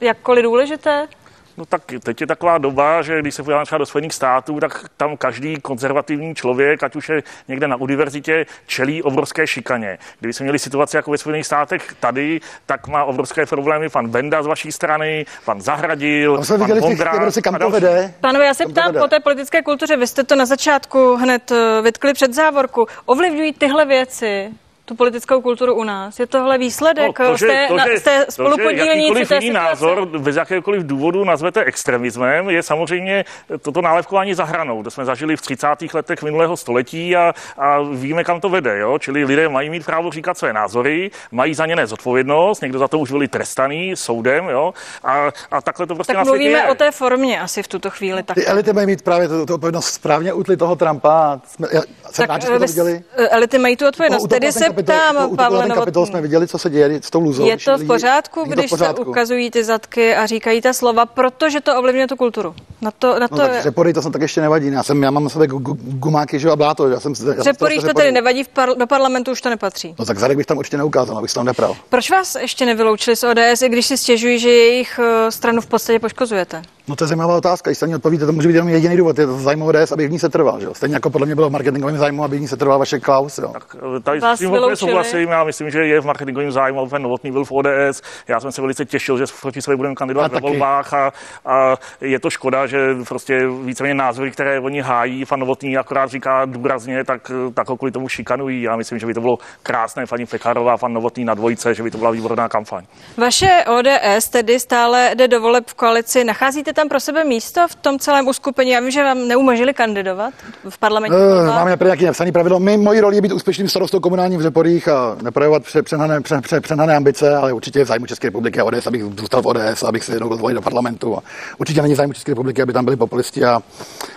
jakkoliv 0.00 0.44
důležité? 0.44 1.08
No 1.56 1.64
tak 1.66 1.82
teď 2.02 2.20
je 2.20 2.26
taková 2.26 2.58
doba, 2.58 3.02
že 3.02 3.20
když 3.20 3.34
se 3.34 3.42
podíváme 3.42 3.64
třeba 3.64 3.78
do 3.78 3.86
Spojených 3.86 4.12
států, 4.14 4.60
tak 4.60 4.84
tam 4.96 5.16
každý 5.16 5.56
konzervativní 5.56 6.34
člověk, 6.34 6.82
ať 6.82 6.96
už 6.96 7.08
je 7.08 7.22
někde 7.48 7.68
na 7.68 7.76
univerzitě, 7.76 8.46
čelí 8.66 9.02
obrovské 9.02 9.46
šikaně. 9.46 9.98
Kdyby 10.20 10.32
jsme 10.32 10.44
měli 10.44 10.58
situaci 10.58 10.96
jako 10.96 11.10
ve 11.10 11.18
Spojených 11.18 11.46
státech 11.46 11.94
tady, 12.00 12.40
tak 12.66 12.88
má 12.88 13.04
obrovské 13.04 13.46
problémy 13.46 13.88
pan 13.88 14.08
Benda 14.08 14.42
z 14.42 14.46
vaší 14.46 14.72
strany, 14.72 15.26
pan 15.44 15.60
Zahradil, 15.60 16.42
pan 16.48 16.60
viděli 16.60 16.80
Vondra. 16.80 17.12
kam 17.42 17.58
to 17.58 17.70
vede. 17.70 18.14
Pánové, 18.20 18.46
já 18.46 18.54
se 18.54 18.66
ptám 18.66 18.94
po 18.94 19.08
té 19.08 19.20
politické 19.20 19.62
kultuře. 19.62 19.96
Vy 19.96 20.06
jste 20.06 20.24
to 20.24 20.36
na 20.36 20.46
začátku 20.46 21.16
hned 21.16 21.50
eh, 21.50 21.82
vytkli 21.82 22.12
před 22.12 22.34
závorku. 22.34 22.86
Ovlivňují 23.06 23.52
tyhle 23.52 23.84
věci 23.84 24.50
tu 24.84 24.94
politickou 24.94 25.40
kulturu 25.40 25.74
u 25.74 25.84
nás? 25.84 26.20
Je 26.20 26.26
tohle 26.26 26.58
výsledek? 26.58 27.18
No, 27.18 27.26
to, 27.26 27.36
že, 27.36 27.46
jste, 27.46 27.66
to, 27.68 27.78
že, 27.78 28.00
jste 28.00 28.26
spolupodílníci 28.30 29.26
té 29.26 29.34
jiný 29.34 29.50
názor 29.50 30.06
bez 30.06 30.36
jakéhokoliv 30.36 30.82
důvodu 30.82 31.24
nazvete 31.24 31.64
extremismem, 31.64 32.50
je 32.50 32.62
samozřejmě 32.62 33.24
toto 33.62 33.82
nálevkování 33.82 34.34
za 34.34 34.44
hranou. 34.44 34.82
To 34.82 34.90
jsme 34.90 35.04
zažili 35.04 35.36
v 35.36 35.40
30. 35.40 35.68
letech 35.94 36.22
minulého 36.22 36.56
století 36.56 37.16
a, 37.16 37.34
a 37.58 37.80
víme, 37.82 38.24
kam 38.24 38.40
to 38.40 38.48
vede. 38.48 38.78
Jo? 38.78 38.98
Čili 38.98 39.24
lidé 39.24 39.48
mají 39.48 39.70
mít 39.70 39.86
právo 39.86 40.10
říkat 40.10 40.38
své 40.38 40.52
názory, 40.52 41.10
mají 41.32 41.54
za 41.54 41.66
ně 41.66 41.76
nezodpovědnost, 41.76 42.62
někdo 42.62 42.78
za 42.78 42.88
to 42.88 42.98
už 42.98 43.10
byli 43.10 43.28
trestaný 43.28 43.96
soudem 43.96 44.48
jo? 44.48 44.74
A, 45.04 45.30
a 45.50 45.62
takhle 45.62 45.86
to 45.86 45.94
prostě 45.94 46.12
tak 46.12 46.18
na 46.18 46.24
mluvíme 46.24 46.58
je. 46.58 46.68
o 46.68 46.74
té 46.74 46.90
formě 46.90 47.40
asi 47.40 47.62
v 47.62 47.68
tuto 47.68 47.90
chvíli. 47.90 48.22
Tak. 48.22 48.34
Ty 48.34 48.46
elity 48.46 48.72
mají 48.72 48.86
mít 48.86 49.02
právě 49.02 49.28
tu, 49.28 49.46
tu 49.46 49.54
odpovědnost 49.54 49.86
správně 49.86 50.32
utli 50.32 50.56
toho 50.56 50.76
Trumpa. 50.76 51.40
Jsme, 51.46 51.68
já 51.72 51.82
jsem 52.14 52.26
rád, 52.26 52.42
že 52.42 52.48
to 52.48 52.58
viděli. 52.58 53.02
Elity 53.16 53.58
mají 53.58 53.76
tu 53.76 53.88
odpovědnost. 53.88 54.28
Tedy 54.28 54.52
se 54.52 54.70
ptám, 54.70 55.36
Pavle 55.36 55.68
kapitol 55.68 56.06
jsme 56.06 56.20
viděli, 56.20 56.48
co 56.48 56.58
se 56.58 56.70
děje 56.70 57.00
s 57.02 57.10
tou 57.10 57.20
luzou. 57.20 57.46
Je 57.46 57.56
to 57.56 57.78
v 57.78 57.86
pořádku, 57.86 58.44
když 58.44 58.70
se 58.70 58.94
ukazují 58.94 59.50
ty 59.50 59.64
zadky 59.64 60.14
a 60.14 60.26
říkají 60.26 60.60
ta 60.60 60.72
slova, 60.72 61.06
protože 61.06 61.60
to 61.60 61.78
ovlivňuje 61.78 62.06
tu 62.06 62.16
kulturu? 62.16 62.54
Na 62.84 62.90
to, 62.90 63.12
na 63.12 63.18
no 63.20 63.28
to 63.28 63.34
no, 63.34 63.48
tak 63.48 63.62
řepory, 63.62 63.92
to 63.92 64.02
jsem 64.02 64.12
tak 64.12 64.22
ještě 64.22 64.40
nevadí. 64.40 64.72
Já, 64.72 64.82
jsem, 64.82 65.02
já 65.02 65.10
mám 65.10 65.24
na 65.24 65.30
sebe 65.30 65.46
gumáky 65.48 66.38
že 66.38 66.50
a 66.50 66.56
bláto. 66.56 66.88
Já 66.88 67.00
jsem, 67.00 67.12
já 67.36 67.42
řepory, 67.42 67.78
to 67.78 67.94
tedy 67.94 68.12
nevadí, 68.12 68.44
v 68.44 68.48
par, 68.48 68.68
do 68.78 68.86
parlamentu 68.86 69.30
už 69.30 69.40
to 69.40 69.50
nepatří. 69.50 69.94
No 69.98 70.04
tak 70.04 70.18
zadek 70.18 70.36
bych 70.36 70.46
tam 70.46 70.58
určitě 70.58 70.76
neukázal, 70.76 71.18
abych 71.18 71.32
tam 71.32 71.46
nepral. 71.46 71.76
Proč 71.88 72.10
vás 72.10 72.34
ještě 72.34 72.66
nevyloučili 72.66 73.16
z 73.16 73.24
ODS, 73.24 73.62
i 73.62 73.68
když 73.68 73.86
si 73.86 73.98
stěžují, 73.98 74.38
že 74.38 74.50
jejich 74.50 75.00
eh, 75.02 75.30
stranu 75.30 75.60
v 75.60 75.66
podstatě 75.66 75.98
poškozujete? 75.98 76.62
No 76.88 76.96
to 76.96 77.04
je 77.04 77.08
zajímavá 77.08 77.36
otázka. 77.36 77.70
Když 77.70 77.78
se 77.78 77.88
ní 77.88 77.94
odpovíte, 77.94 78.26
to 78.26 78.32
může 78.32 78.48
být 78.48 78.54
jenom 78.54 78.68
jediný 78.68 78.96
důvod. 78.96 79.18
Je 79.18 79.26
to 79.26 79.38
zájmu 79.38 79.66
ODS, 79.66 79.92
aby 79.92 80.08
v 80.08 80.10
ní 80.10 80.18
se 80.18 80.28
trval. 80.28 80.60
Že? 80.60 80.66
Stejně 80.72 80.96
jako 80.96 81.10
podle 81.10 81.26
mě 81.26 81.34
bylo 81.34 81.48
v 81.48 81.52
marketingovém 81.52 81.98
zájmu, 81.98 82.24
aby 82.24 82.38
v 82.38 82.40
ní 82.40 82.48
se 82.48 82.56
trval 82.56 82.78
vaše 82.78 83.00
Klaus. 83.00 83.38
Jo. 83.38 83.48
Tak 83.52 83.76
eh, 83.96 84.00
tady 84.00 84.20
s 84.20 84.38
tím 84.38 84.56
souhlasím. 84.74 85.28
Já 85.28 85.44
myslím, 85.44 85.70
že 85.70 85.86
je 85.86 86.00
v 86.00 86.04
marketingovém 86.04 86.52
zájmu, 86.52 86.80
aby 86.80 86.98
Novotný 86.98 87.32
byl 87.32 87.44
v 87.44 87.52
ODS. 87.52 88.02
Já 88.28 88.40
jsem 88.40 88.52
se 88.52 88.60
velice 88.60 88.84
těšil, 88.84 89.18
že 89.18 89.24
proti 89.40 89.62
sobě 89.62 89.76
budeme 89.76 89.94
kandidovat 89.94 90.32
ve 90.32 90.40
volbách 90.40 90.94
a, 90.94 91.12
a, 91.44 91.76
je 92.00 92.20
to 92.20 92.30
škoda, 92.30 92.66
že 92.66 92.73
prostě 93.08 93.48
víceméně 93.64 93.94
názory, 93.94 94.30
které 94.30 94.60
oni 94.60 94.80
hájí, 94.80 95.24
fan 95.24 95.40
Novotný 95.40 95.76
akorát 95.76 96.10
říká 96.10 96.44
důrazně, 96.44 97.04
tak, 97.04 97.30
tak 97.54 97.68
ho 97.68 97.76
kvůli 97.76 97.92
tomu 97.92 98.08
šikanují. 98.08 98.62
Já 98.62 98.76
myslím, 98.76 98.98
že 98.98 99.06
by 99.06 99.14
to 99.14 99.20
bylo 99.20 99.38
krásné, 99.62 100.06
paní 100.06 100.26
Pekarová, 100.26 100.76
fan 100.76 100.92
Novotný 100.92 101.24
na 101.24 101.34
dvojce, 101.34 101.74
že 101.74 101.82
by 101.82 101.90
to 101.90 101.98
byla 101.98 102.10
výborná 102.10 102.48
kampaň. 102.48 102.84
Vaše 103.16 103.64
ODS 103.78 104.28
tedy 104.28 104.60
stále 104.60 105.10
jde 105.14 105.28
do 105.28 105.40
voleb 105.40 105.64
v 105.66 105.74
koalici. 105.74 106.24
Nacházíte 106.24 106.72
tam 106.72 106.88
pro 106.88 107.00
sebe 107.00 107.24
místo 107.24 107.68
v 107.68 107.74
tom 107.74 107.98
celém 107.98 108.28
uskupení? 108.28 108.70
Já 108.70 108.80
vím, 108.80 108.90
že 108.90 109.04
vám 109.04 109.28
neumožnili 109.28 109.74
kandidovat 109.74 110.34
v 110.68 110.78
parlamentní 110.78 111.18
uh, 111.18 111.46
Máme 111.46 111.76
nějaký 111.84 112.04
napsaný 112.04 112.32
pravidlo. 112.32 112.60
My, 112.60 112.76
mojí 112.76 113.00
roli 113.00 113.16
je 113.16 113.22
být 113.22 113.32
úspěšným 113.32 113.68
starostou 113.68 114.00
komunálním 114.00 114.40
v 114.40 114.42
Řeporích 114.42 114.88
a 114.88 115.16
neprojevovat 115.22 115.62
přehnané, 115.82 116.20
přehnané 116.60 116.96
ambice, 116.96 117.36
ale 117.36 117.52
určitě 117.52 117.78
je 117.78 117.84
v 117.84 117.88
zájmu 117.88 118.06
České 118.06 118.26
republiky 118.26 118.60
a 118.60 118.64
ODS, 118.64 118.86
abych 118.86 119.04
zůstal 119.04 119.42
v 119.42 119.46
ODS, 119.46 119.82
abych 119.82 120.04
se 120.04 120.12
jednou 120.12 120.28
byl 120.28 120.54
do 120.54 120.62
parlamentu. 120.62 121.16
A 121.16 121.22
určitě 121.58 121.82
není 121.82 121.94
v 121.94 121.96
zájmu 121.96 122.12
České 122.12 122.32
republiky, 122.32 122.62
aby 122.64 122.72
tam 122.72 122.84
byli 122.84 122.96
populisti 122.96 123.44
a, 123.44 123.62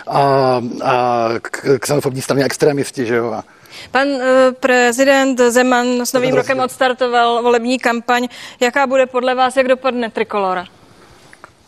a, 0.08 0.22
a 0.84 0.94
ksenofobní 1.80 2.22
strany 2.22 2.44
extrémisti. 2.44 3.06
Že 3.06 3.16
jo? 3.16 3.44
Pan 3.92 4.08
uh, 4.08 4.22
prezident 4.60 5.40
Zeman 5.50 6.02
s 6.06 6.14
novým 6.14 6.34
rokem 6.36 6.60
odstartoval 6.60 7.44
volební 7.44 7.80
kampaň. 7.80 8.28
Jaká 8.60 8.88
bude 8.88 9.06
podle 9.06 9.36
vás, 9.36 9.58
jak 9.58 9.68
dopadne 9.68 10.10
trikolora? 10.10 10.66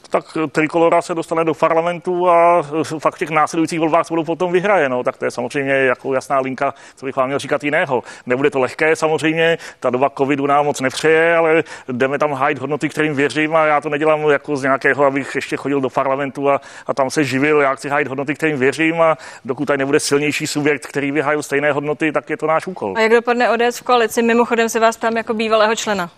Tak 0.09 0.37
Trikolora 0.51 1.01
se 1.01 1.15
dostane 1.15 1.43
do 1.43 1.53
parlamentu 1.53 2.29
a 2.29 2.63
fakt 2.99 3.15
v 3.15 3.19
těch 3.19 3.29
následujících 3.29 3.79
volbách 3.79 4.05
budou 4.09 4.23
potom 4.23 4.51
vyhraje. 4.51 4.89
No, 4.89 5.03
tak 5.03 5.17
to 5.17 5.25
je 5.25 5.31
samozřejmě 5.31 5.73
jako 5.73 6.13
jasná 6.13 6.39
linka, 6.39 6.73
co 6.95 7.05
bych 7.05 7.15
vám 7.15 7.27
měl 7.27 7.39
říkat 7.39 7.63
jiného. 7.63 8.03
Nebude 8.25 8.49
to 8.49 8.59
lehké 8.59 8.95
samozřejmě, 8.95 9.57
ta 9.79 9.89
doba 9.89 10.09
covidu 10.17 10.47
nám 10.47 10.65
moc 10.65 10.81
nepřeje, 10.81 11.35
ale 11.35 11.63
jdeme 11.87 12.19
tam 12.19 12.33
hájit 12.33 12.59
hodnoty, 12.59 12.89
kterým 12.89 13.15
věřím 13.15 13.55
a 13.55 13.65
já 13.65 13.81
to 13.81 13.89
nedělám 13.89 14.29
jako 14.29 14.57
z 14.57 14.61
nějakého, 14.61 15.05
abych 15.05 15.35
ještě 15.35 15.57
chodil 15.57 15.81
do 15.81 15.89
parlamentu 15.89 16.49
a, 16.49 16.61
a 16.87 16.93
tam 16.93 17.09
se 17.09 17.23
živil. 17.23 17.61
Já 17.61 17.75
chci 17.75 17.89
hájit 17.89 18.07
hodnoty, 18.07 18.35
kterým 18.35 18.57
věřím 18.57 19.01
a 19.01 19.17
dokud 19.45 19.65
tady 19.65 19.77
nebude 19.77 19.99
silnější 19.99 20.47
subjekt, 20.47 20.87
který 20.87 21.11
by 21.11 21.23
stejné 21.41 21.71
hodnoty, 21.71 22.11
tak 22.11 22.29
je 22.29 22.37
to 22.37 22.47
náš 22.47 22.67
úkol. 22.67 22.93
A 22.97 23.01
jak 23.01 23.11
dopadne 23.11 23.49
ODS 23.49 23.79
v 23.79 23.83
koalici? 23.83 24.21
Mimochodem 24.21 24.69
se 24.69 24.79
vás 24.79 24.97
tam 24.97 25.17
jako 25.17 25.33
bývalého 25.33 25.75
člena. 25.75 26.09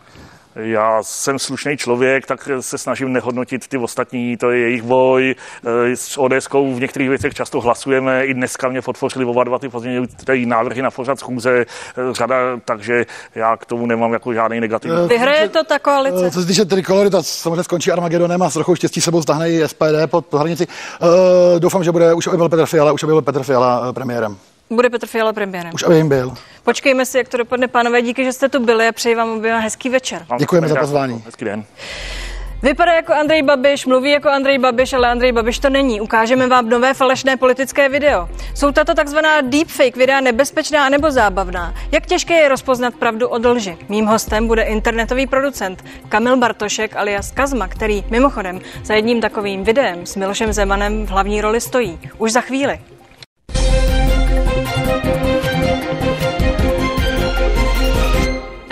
Já 0.56 1.04
jsem 1.04 1.40
slušný 1.40 1.78
člověk, 1.78 2.26
tak 2.26 2.50
se 2.60 2.78
snažím 2.78 3.14
nehodnotit 3.14 3.68
ty 3.68 3.78
ostatní, 3.78 4.38
to 4.38 4.52
je 4.52 4.60
jejich 4.60 4.82
boj. 4.82 5.36
Eh, 5.66 5.96
s 5.96 6.20
ods 6.20 6.48
v 6.54 6.80
některých 6.80 7.10
věcech 7.10 7.34
často 7.34 7.62
hlasujeme, 7.62 8.26
i 8.26 8.34
dneska 8.34 8.70
mě 8.70 8.82
podpořili 8.82 9.26
oba 9.26 9.44
dva 9.44 9.60
ty 9.60 9.70
pozměňující 9.70 10.46
návrhy 10.46 10.82
na 10.82 10.92
pořad 10.92 11.20
schůze 11.20 11.52
eh, 11.52 11.66
řada, 12.12 12.36
takže 12.66 13.06
já 13.36 13.58
k 13.58 13.66
tomu 13.66 13.86
nemám 13.86 14.14
jako 14.14 14.34
žádný 14.34 14.60
negativní. 14.60 14.98
Eh, 15.06 15.08
Vyhraje 15.08 15.50
to 15.50 15.64
ta 15.64 15.80
koalice? 15.80 16.32
Co 16.32 16.42
se 16.42 16.48
týče 16.48 16.66
trikolory, 16.66 17.10
to 17.10 17.24
samozřejmě 17.24 17.64
skončí 17.64 17.92
Armagedonem 17.92 18.42
a 18.42 18.50
s 18.50 18.54
trochou 18.54 18.76
štěstí 18.76 19.02
sebou 19.02 19.22
stáhne 19.22 19.50
i 19.50 19.68
SPD 19.68 20.08
pod 20.08 20.34
hranici. 20.34 20.68
doufám, 21.60 21.84
že 21.84 21.92
bude, 21.92 22.14
už 22.14 22.28
byl 22.28 22.50
Petr 22.50 22.66
Fiala, 22.66 22.92
už 22.92 23.04
byl 23.04 23.22
Petr 23.22 23.44
Fiala 23.44 23.94
premiérem. 23.94 24.38
Bude 24.72 24.90
Petr 24.90 25.08
Fiala 25.08 25.34
premiérem. 25.34 25.72
Už 25.74 25.84
aby 25.84 25.96
jim 25.96 26.10
byl. 26.10 26.34
Počkejme 26.64 27.06
si, 27.06 27.18
jak 27.18 27.28
to 27.28 27.38
dopadne, 27.38 27.68
pánové. 27.68 28.02
Díky, 28.02 28.24
že 28.24 28.34
jste 28.34 28.50
tu 28.50 28.66
byli 28.66 28.88
a 28.88 28.92
přeji 28.92 29.16
vám 29.16 29.30
oběma 29.30 29.60
hezký 29.60 29.90
večer. 29.90 30.26
Děkujeme 30.40 30.68
za 30.68 30.76
pozvání. 30.76 31.24
Hezký 31.26 31.46
den. 31.46 31.64
Vypadá 32.64 32.94
jako 32.94 33.14
Andrej 33.14 33.42
Babiš, 33.42 33.86
mluví 33.86 34.12
jako 34.12 34.30
Andrej 34.30 34.58
Babiš, 34.58 34.94
ale 34.94 35.08
Andrej 35.12 35.32
Babiš 35.32 35.60
to 35.60 35.70
není. 35.70 36.02
Ukážeme 36.02 36.48
vám 36.48 36.70
nové 36.70 36.94
falešné 36.94 37.38
politické 37.38 37.90
video. 37.90 38.30
Jsou 38.56 38.72
tato 38.72 38.94
takzvaná 38.94 39.42
deepfake 39.42 39.98
videa 39.98 40.22
nebezpečná 40.22 40.90
nebo 40.90 41.12
zábavná? 41.12 41.74
Jak 41.92 42.06
těžké 42.06 42.34
je 42.34 42.50
rozpoznat 42.50 42.96
pravdu 42.96 43.28
od 43.28 43.46
lži? 43.46 43.78
Mým 43.90 44.06
hostem 44.06 44.48
bude 44.48 44.64
internetový 44.64 45.28
producent 45.28 45.84
Kamil 46.10 46.38
Bartošek 46.38 46.96
alias 46.96 47.32
Kazma, 47.32 47.68
který 47.68 48.04
mimochodem 48.10 48.62
za 48.84 48.94
jedním 48.94 49.22
takovým 49.22 49.64
videem 49.64 50.06
s 50.06 50.16
Milošem 50.16 50.54
Zemanem 50.54 51.06
v 51.06 51.10
hlavní 51.10 51.42
roli 51.42 51.62
stojí. 51.62 52.00
Už 52.18 52.32
za 52.32 52.42
chvíli. 52.42 52.80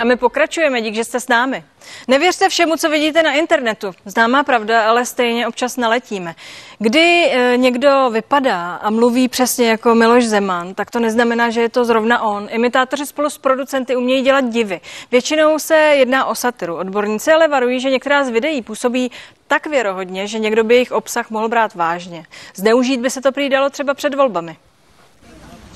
A 0.00 0.04
my 0.04 0.16
pokračujeme, 0.16 0.80
dík, 0.80 0.94
že 0.94 1.04
jste 1.04 1.20
s 1.20 1.28
námi. 1.28 1.64
Nevěřte 2.08 2.48
všemu, 2.48 2.76
co 2.76 2.90
vidíte 2.90 3.22
na 3.22 3.32
internetu. 3.32 3.90
Známá 4.04 4.42
pravda, 4.42 4.88
ale 4.88 5.06
stejně 5.06 5.48
občas 5.48 5.76
naletíme. 5.76 6.34
Kdy 6.78 7.30
e, 7.30 7.56
někdo 7.56 8.10
vypadá 8.10 8.74
a 8.74 8.90
mluví 8.90 9.28
přesně 9.28 9.68
jako 9.68 9.94
Miloš 9.94 10.24
Zeman, 10.24 10.74
tak 10.74 10.90
to 10.90 11.00
neznamená, 11.00 11.50
že 11.50 11.60
je 11.60 11.68
to 11.68 11.84
zrovna 11.84 12.22
on. 12.22 12.48
Imitátoři 12.50 13.06
spolu 13.06 13.30
s 13.30 13.38
producenty 13.38 13.96
umějí 13.96 14.22
dělat 14.22 14.44
divy. 14.44 14.80
Většinou 15.10 15.58
se 15.58 15.76
jedná 15.76 16.24
o 16.24 16.34
satiru. 16.34 16.76
Odborníci 16.76 17.32
ale 17.32 17.48
varují, 17.48 17.80
že 17.80 17.90
některá 17.90 18.24
z 18.24 18.30
videí 18.30 18.62
působí 18.62 19.10
tak 19.46 19.66
věrohodně, 19.66 20.26
že 20.26 20.38
někdo 20.38 20.64
by 20.64 20.74
jejich 20.74 20.92
obsah 20.92 21.30
mohl 21.30 21.48
brát 21.48 21.74
vážně. 21.74 22.24
Zneužít 22.54 23.00
by 23.00 23.10
se 23.10 23.20
to 23.20 23.32
prý 23.32 23.48
dalo 23.48 23.70
třeba 23.70 23.94
před 23.94 24.14
volbami. 24.14 24.56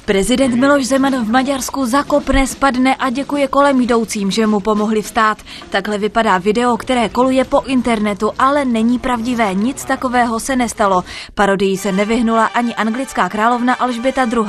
Prezident 0.05 0.53
Miloš 0.53 0.93
Zeman 0.93 1.25
v 1.25 1.33
Maďarsku 1.33 1.87
zakopne, 1.89 2.45
spadne 2.45 2.93
a 2.93 3.11
děkuje 3.11 3.49
kolem 3.49 3.81
jdoucím, 3.81 4.31
že 4.31 4.47
mu 4.47 4.61
pomohli 4.61 5.03
vstát. 5.03 5.39
Takhle 5.71 5.99
vypadá 5.99 6.39
video, 6.39 6.77
které 6.77 7.09
koluje 7.09 7.45
po 7.45 7.63
internetu, 7.67 8.33
ale 8.39 8.65
není 8.65 8.99
pravdivé. 8.99 9.55
Nic 9.55 9.85
takového 9.85 10.41
se 10.41 10.57
nestalo. 10.57 11.05
Parodii 11.35 11.77
se 11.77 11.93
nevyhnula 11.93 12.47
ani 12.47 12.75
anglická 12.75 13.29
královna 13.29 13.75
Alžběta 13.75 14.25
II. 14.25 14.45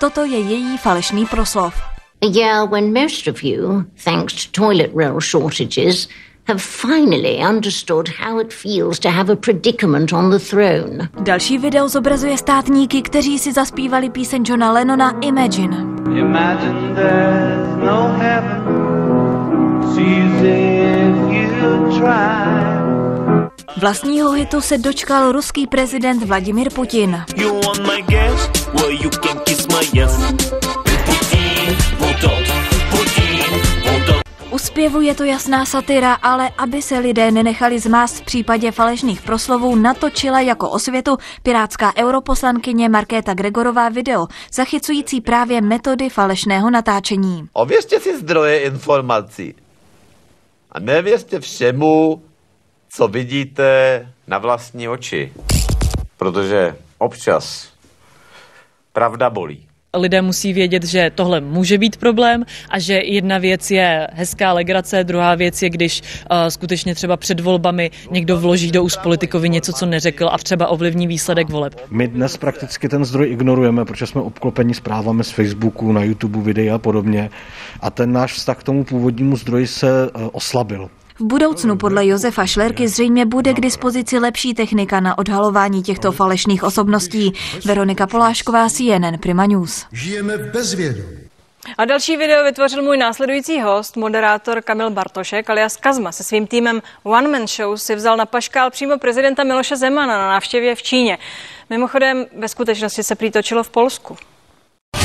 Toto 0.00 0.24
je 0.24 0.38
její 0.38 0.78
falešný 0.78 1.26
proslov. 1.26 1.74
A 2.22 2.26
year 2.26 2.68
when 2.68 3.02
most 3.02 3.28
of 3.28 3.44
you, 3.44 3.84
thanks 4.04 4.46
to 4.46 4.60
toilet 4.60 4.90
roll 4.94 5.20
shortages, 5.20 6.08
have 6.46 6.62
finally 6.62 7.40
understood 7.40 8.08
how 8.08 8.38
it 8.38 8.52
feels 8.52 8.98
to 8.98 9.10
have 9.10 9.32
a 9.32 9.36
predicament 9.36 10.12
on 10.12 10.30
the 10.30 10.38
throne. 10.38 11.08
Další 11.20 11.58
video 11.58 11.88
zobrazuje 11.88 12.38
státníky, 12.38 13.02
kteří 13.02 13.38
si 13.38 13.52
zaspívali 13.52 14.10
píseň 14.10 14.44
Johna 14.46 14.72
Lennona 14.72 15.10
Imagine. 15.20 15.76
Imagine 16.18 16.94
there's 16.94 17.84
no 17.84 18.16
heaven. 18.18 18.84
Vlastního 23.80 24.30
hitu 24.30 24.60
se 24.60 24.78
dočkal 24.78 25.32
ruský 25.32 25.66
prezident 25.66 26.22
Vladimir 26.22 26.70
Putin. 26.70 27.24
You 27.36 27.54
want 27.54 27.78
my 27.78 28.02
guess? 28.02 28.50
Well, 28.74 28.90
you 28.90 29.10
can 29.10 29.38
kiss 29.38 29.66
my 29.66 30.00
yes. 30.00 30.12
Putin, 31.04 31.76
Putin. 31.98 32.64
U 34.54 34.58
zpěvu 34.58 35.00
je 35.00 35.14
to 35.14 35.24
jasná 35.24 35.66
satyra, 35.66 36.14
ale 36.14 36.50
aby 36.58 36.82
se 36.82 36.98
lidé 36.98 37.30
nenechali 37.30 37.80
zmást 37.80 38.16
v 38.16 38.24
případě 38.24 38.70
falešných 38.70 39.22
proslovů, 39.22 39.76
natočila 39.76 40.40
jako 40.40 40.70
osvětu 40.70 41.16
pirátská 41.42 41.92
europoslankyně 41.96 42.88
Markéta 42.88 43.34
Gregorová 43.34 43.88
video, 43.88 44.26
zachycující 44.52 45.20
právě 45.20 45.60
metody 45.60 46.10
falešného 46.10 46.70
natáčení. 46.70 47.48
Ověřte 47.52 48.00
si 48.00 48.18
zdroje 48.18 48.62
informací 48.62 49.54
a 50.72 50.80
nevěřte 50.80 51.40
všemu, 51.40 52.22
co 52.88 53.08
vidíte 53.08 54.08
na 54.26 54.38
vlastní 54.38 54.88
oči, 54.88 55.32
protože 56.16 56.76
občas 56.98 57.68
pravda 58.92 59.30
bolí 59.30 59.68
lidé 59.94 60.22
musí 60.22 60.52
vědět, 60.52 60.84
že 60.84 61.10
tohle 61.14 61.40
může 61.40 61.78
být 61.78 61.96
problém 61.96 62.44
a 62.70 62.78
že 62.78 62.94
jedna 62.94 63.38
věc 63.38 63.70
je 63.70 64.08
hezká 64.12 64.52
legrace, 64.52 65.04
druhá 65.04 65.34
věc 65.34 65.62
je, 65.62 65.70
když 65.70 66.02
uh, 66.02 66.36
skutečně 66.48 66.94
třeba 66.94 67.16
před 67.16 67.40
volbami 67.40 67.90
někdo 68.10 68.40
vloží 68.40 68.70
do 68.70 68.82
úst 68.82 68.96
politikovi 68.96 69.48
něco, 69.48 69.72
co 69.72 69.86
neřekl 69.86 70.28
a 70.32 70.38
třeba 70.38 70.68
ovlivní 70.68 71.06
výsledek 71.06 71.50
voleb. 71.50 71.74
My 71.90 72.08
dnes 72.08 72.36
prakticky 72.36 72.88
ten 72.88 73.04
zdroj 73.04 73.30
ignorujeme, 73.30 73.84
protože 73.84 74.06
jsme 74.06 74.20
obklopeni 74.20 74.74
zprávami 74.74 75.24
z 75.24 75.30
Facebooku, 75.30 75.92
na 75.92 76.04
YouTube, 76.04 76.40
videa 76.40 76.74
a 76.74 76.78
podobně 76.78 77.30
a 77.80 77.90
ten 77.90 78.12
náš 78.12 78.32
vztah 78.32 78.58
k 78.58 78.62
tomu 78.62 78.84
původnímu 78.84 79.36
zdroji 79.36 79.66
se 79.66 80.10
uh, 80.10 80.28
oslabil. 80.32 80.90
V 81.24 81.26
budoucnu 81.26 81.76
podle 81.76 82.06
Josefa 82.06 82.46
Šlerky 82.46 82.88
zřejmě 82.88 83.26
bude 83.26 83.52
k 83.52 83.60
dispozici 83.60 84.18
lepší 84.18 84.54
technika 84.54 85.00
na 85.00 85.18
odhalování 85.18 85.82
těchto 85.82 86.12
falešných 86.12 86.64
osobností. 86.64 87.32
Veronika 87.64 88.06
Polášková, 88.06 88.68
CNN 88.68 89.18
Prima 89.20 89.46
News. 89.46 89.86
Žijeme 89.92 90.36
v 90.36 90.52
bezvědomí. 90.52 91.18
A 91.78 91.84
další 91.84 92.16
video 92.16 92.44
vytvořil 92.44 92.82
můj 92.82 92.96
následující 92.96 93.60
host, 93.60 93.96
moderátor 93.96 94.62
Kamil 94.62 94.90
Bartošek 94.90 95.50
alias 95.50 95.76
Kazma. 95.76 96.12
Se 96.12 96.24
svým 96.24 96.46
týmem 96.46 96.82
One 97.02 97.28
Man 97.28 97.46
Show 97.46 97.76
si 97.76 97.94
vzal 97.94 98.16
na 98.16 98.26
paškál 98.26 98.70
přímo 98.70 98.98
prezidenta 98.98 99.44
Miloše 99.44 99.76
Zemana 99.76 100.18
na 100.18 100.28
návštěvě 100.28 100.74
v 100.74 100.82
Číně. 100.82 101.18
Mimochodem, 101.70 102.26
ve 102.38 102.48
skutečnosti 102.48 103.02
se 103.02 103.14
přítočilo 103.14 103.62
v 103.62 103.70
Polsku. 103.70 104.16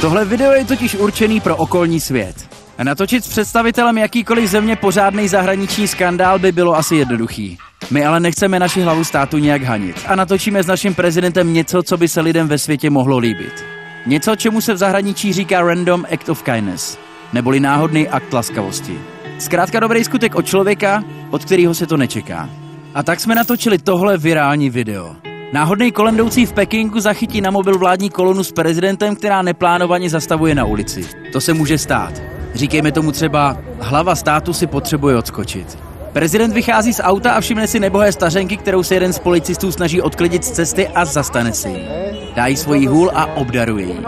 Tohle 0.02 0.26
video 0.26 0.52
je 0.52 0.66
totiž 0.66 0.96
určený 0.96 1.42
pro 1.42 1.56
okolní 1.56 2.00
svět. 2.00 2.36
Natočit 2.84 3.26
s 3.26 3.28
představitelem 3.28 3.98
jakýkoliv 3.98 4.50
země 4.50 4.76
pořádný 4.76 5.28
zahraniční 5.28 5.88
skandál 5.88 6.40
by 6.40 6.52
bylo 6.52 6.76
asi 6.76 6.96
jednoduchý. 6.96 7.58
My 7.92 8.06
ale 8.06 8.20
nechceme 8.20 8.60
naši 8.60 8.82
hlavu 8.82 9.04
státu 9.04 9.38
nějak 9.38 9.64
hanit 9.64 9.96
a 10.08 10.16
natočíme 10.16 10.64
s 10.64 10.68
naším 10.68 10.96
prezidentem 10.96 11.54
něco, 11.54 11.84
co 11.84 11.98
by 11.98 12.08
se 12.08 12.22
lidem 12.22 12.48
ve 12.48 12.58
světě 12.58 12.90
mohlo 12.90 13.18
líbit. 13.18 13.66
Něco, 14.06 14.36
čemu 14.36 14.62
se 14.62 14.74
v 14.74 14.78
zahraničí 14.78 15.34
říká 15.34 15.62
random 15.62 16.06
act 16.14 16.30
of 16.30 16.44
kindness, 16.44 16.98
neboli 17.34 17.60
náhodný 17.60 18.08
akt 18.08 18.34
laskavosti. 18.34 19.00
Zkrátka 19.40 19.80
dobrý 19.80 20.04
skutek 20.04 20.36
od 20.36 20.46
člověka, 20.46 21.04
od 21.30 21.46
kterého 21.46 21.74
se 21.74 21.88
to 21.88 21.98
nečeká. 21.98 22.50
A 22.94 23.04
tak 23.04 23.20
jsme 23.20 23.36
natočili 23.36 23.78
tohle 23.78 24.18
virální 24.18 24.70
video. 24.70 25.16
Náhodný 25.54 25.92
kolem 25.92 26.30
v 26.46 26.54
Pekingu 26.54 27.00
zachytí 27.00 27.42
na 27.42 27.52
mobil 27.52 27.78
vládní 27.78 28.10
kolonu 28.10 28.44
s 28.44 28.52
prezidentem, 28.52 29.16
která 29.16 29.42
neplánovaně 29.42 30.10
zastavuje 30.10 30.56
na 30.56 30.66
ulici. 30.66 31.10
To 31.34 31.42
se 31.42 31.54
může 31.54 31.78
stát. 31.78 32.39
Říkejme 32.54 32.92
tomu 32.92 33.12
třeba, 33.12 33.58
hlava 33.80 34.16
státu 34.16 34.54
si 34.54 34.68
potřebuje 34.68 35.18
odskočit. 35.18 35.78
Prezident 36.14 36.54
vychází 36.54 36.94
z 36.94 37.02
auta 37.04 37.32
a 37.32 37.42
všimne 37.42 37.68
si 37.68 37.80
nebohé 37.80 38.12
stařenky, 38.12 38.58
kterou 38.58 38.84
se 38.84 38.94
jeden 38.94 39.14
z 39.14 39.20
policistů 39.20 39.72
snaží 39.72 40.02
odklidit 40.02 40.46
z 40.46 40.52
cesty 40.52 40.88
a 40.88 41.06
zastane 41.06 41.54
si 41.54 41.70
ji. 41.70 41.88
Dá 42.36 42.48
jí 42.48 42.58
svoji 42.58 42.88
hůl 42.88 43.12
a 43.14 43.26
obdaruje 43.26 43.86
ji. 43.86 44.04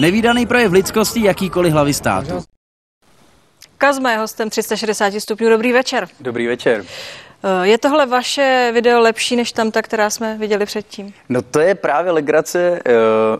Nevýdaný 0.00 0.46
projev 0.46 0.72
lidskosti 0.72 1.24
jakýkoliv 1.24 1.72
hlavy 1.72 1.94
státu. 1.94 2.44
Kazma 3.78 4.10
je 4.10 4.18
hostem 4.18 4.50
360 4.50 5.20
stupňů. 5.20 5.50
Dobrý 5.50 5.72
večer. 5.72 6.08
Dobrý 6.20 6.46
večer. 6.46 6.84
Eh, 7.46 7.66
je 7.66 7.78
tohle 7.78 8.06
vaše 8.06 8.70
video 8.74 9.00
lepší 9.00 9.36
než 9.36 9.52
tam 9.52 9.70
ta, 9.70 9.82
která 9.82 10.10
jsme 10.10 10.38
viděli 10.38 10.66
předtím? 10.66 11.14
No 11.28 11.42
to 11.42 11.60
je 11.60 11.74
právě 11.74 12.12
legrace. 12.12 12.80
Eh, 12.86 12.92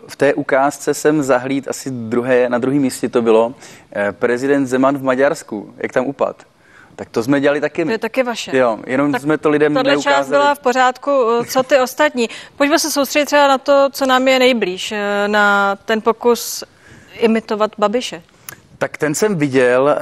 v 0.09 0.17
té 0.17 0.35
ukázce 0.35 0.95
jsem 0.95 1.23
zahlíd 1.23 1.69
asi 1.69 1.91
druhé, 1.91 2.49
na 2.49 2.59
druhém 2.59 2.83
místě 2.83 3.09
to 3.09 3.23
bylo. 3.23 3.55
Eh, 3.93 4.13
prezident 4.13 4.67
Zeman 4.67 4.99
v 4.99 5.03
Maďarsku, 5.03 5.75
jak 5.77 5.93
tam 5.93 6.07
upad. 6.07 6.43
Tak 6.97 7.09
to 7.11 7.23
jsme 7.23 7.41
dělali 7.41 7.61
taky 7.61 7.85
my. 7.85 7.89
To 7.89 7.93
je 7.93 7.99
taky 7.99 8.23
vaše. 8.23 8.57
Jo, 8.57 8.79
jenom 8.87 9.13
tak 9.13 9.23
jsme 9.23 9.39
to 9.39 9.51
lidem 9.51 9.75
tato 9.75 9.89
neukázali. 9.89 10.17
část 10.17 10.29
byla 10.29 10.55
v 10.55 10.59
pořádku. 10.59 11.11
Co 11.49 11.63
ty 11.63 11.81
ostatní? 11.81 12.31
Pojďme 12.57 12.79
se 12.79 12.91
soustředit 12.91 13.27
třeba 13.27 13.49
na 13.49 13.59
to, 13.59 13.89
co 13.93 14.07
nám 14.07 14.29
je 14.29 14.39
nejblíž, 14.39 14.95
na 15.27 15.77
ten 15.85 16.01
pokus 16.01 16.65
imitovat 17.19 17.71
Babiše. 17.79 18.23
Tak 18.85 18.99
ten 18.99 19.15
jsem 19.15 19.37
viděl, 19.37 19.89
eh, 19.89 19.97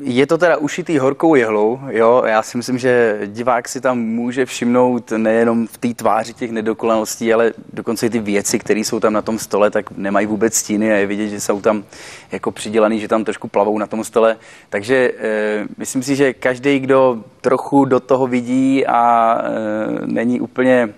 je 0.00 0.26
to 0.26 0.38
teda 0.38 0.56
ušitý 0.56 0.98
horkou 0.98 1.34
jehlou, 1.34 1.80
jo, 1.88 2.22
já 2.26 2.42
si 2.42 2.56
myslím, 2.56 2.78
že 2.78 3.20
divák 3.26 3.68
si 3.68 3.80
tam 3.80 3.98
může 3.98 4.46
všimnout 4.46 5.10
nejenom 5.10 5.66
v 5.66 5.78
té 5.78 5.94
tváři 5.94 6.34
těch 6.34 6.50
nedokonalostí, 6.50 7.32
ale 7.32 7.52
dokonce 7.72 8.06
i 8.06 8.10
ty 8.10 8.18
věci, 8.18 8.58
které 8.58 8.80
jsou 8.80 9.00
tam 9.00 9.12
na 9.12 9.22
tom 9.22 9.38
stole, 9.38 9.70
tak 9.70 9.90
nemají 9.90 10.26
vůbec 10.26 10.54
stíny 10.54 10.92
a 10.92 10.96
je 10.96 11.06
vidět, 11.06 11.28
že 11.28 11.40
jsou 11.40 11.60
tam 11.60 11.84
jako 12.32 12.52
přidělaný, 12.52 13.00
že 13.00 13.08
tam 13.08 13.24
trošku 13.24 13.48
plavou 13.48 13.78
na 13.78 13.86
tom 13.86 14.04
stole, 14.04 14.36
takže 14.68 15.12
eh, 15.18 15.66
myslím 15.78 16.02
si, 16.02 16.16
že 16.16 16.32
každý, 16.32 16.78
kdo 16.78 17.24
trochu 17.40 17.84
do 17.84 18.00
toho 18.00 18.26
vidí 18.26 18.86
a 18.86 19.34
eh, 19.42 20.06
není 20.06 20.40
úplně 20.40 20.94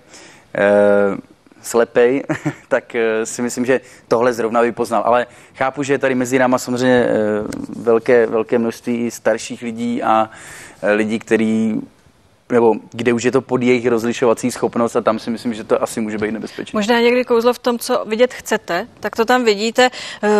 slepej, 1.63 2.25
tak 2.69 2.95
eh, 2.95 3.27
si 3.27 3.43
myslím, 3.43 3.67
že 3.67 3.81
tohle 4.09 4.33
zrovna 4.33 4.63
by 4.63 4.73
poznal. 4.73 5.03
Ale 5.07 5.27
chápu, 5.55 5.83
že 5.83 5.93
je 5.93 5.99
tady 5.99 6.15
mezi 6.15 6.39
náma 6.39 6.59
samozřejmě 6.59 7.05
eh, 7.05 7.13
velké, 7.77 8.27
velké 8.27 8.59
množství 8.59 9.11
starších 9.11 9.63
lidí 9.63 10.03
a 10.03 10.31
eh, 10.83 10.93
lidí, 10.93 11.19
kteří 11.19 11.81
nebo 12.53 12.75
kde 12.93 13.13
už 13.13 13.23
je 13.23 13.33
to 13.33 13.41
pod 13.41 13.63
jejich 13.63 13.87
rozlišovací 13.87 14.51
schopnost 14.51 14.97
a 14.97 15.01
tam 15.01 15.19
si 15.19 15.31
myslím, 15.31 15.55
že 15.55 15.65
to 15.65 15.83
asi 15.83 16.01
může 16.01 16.19
být 16.19 16.31
nebezpečné. 16.31 16.79
Možná 16.79 17.01
někdy 17.01 17.25
kouzlo 17.25 17.53
v 17.53 17.59
tom, 17.59 17.79
co 17.79 18.05
vidět 18.07 18.35
chcete, 18.35 18.87
tak 19.01 19.17
to 19.17 19.25
tam 19.25 19.45
vidíte. 19.45 19.91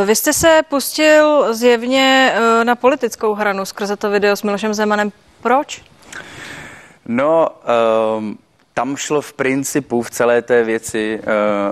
Vy 0.05 0.15
jste 0.15 0.33
se 0.33 0.61
pustil 0.69 1.55
zjevně 1.55 2.35
na 2.65 2.75
politickou 2.77 3.35
hranu 3.35 3.65
skrze 3.65 3.97
to 3.97 4.11
video 4.11 4.37
s 4.37 4.43
Milošem 4.43 4.75
Zemanem. 4.75 5.13
Proč? 5.43 5.83
No, 7.07 7.49
um, 8.19 8.39
tam 8.81 8.97
šlo 8.97 9.21
v 9.21 9.33
principu 9.33 10.03
v 10.03 10.11
celé 10.11 10.43
té 10.43 10.65
věci 10.65 11.21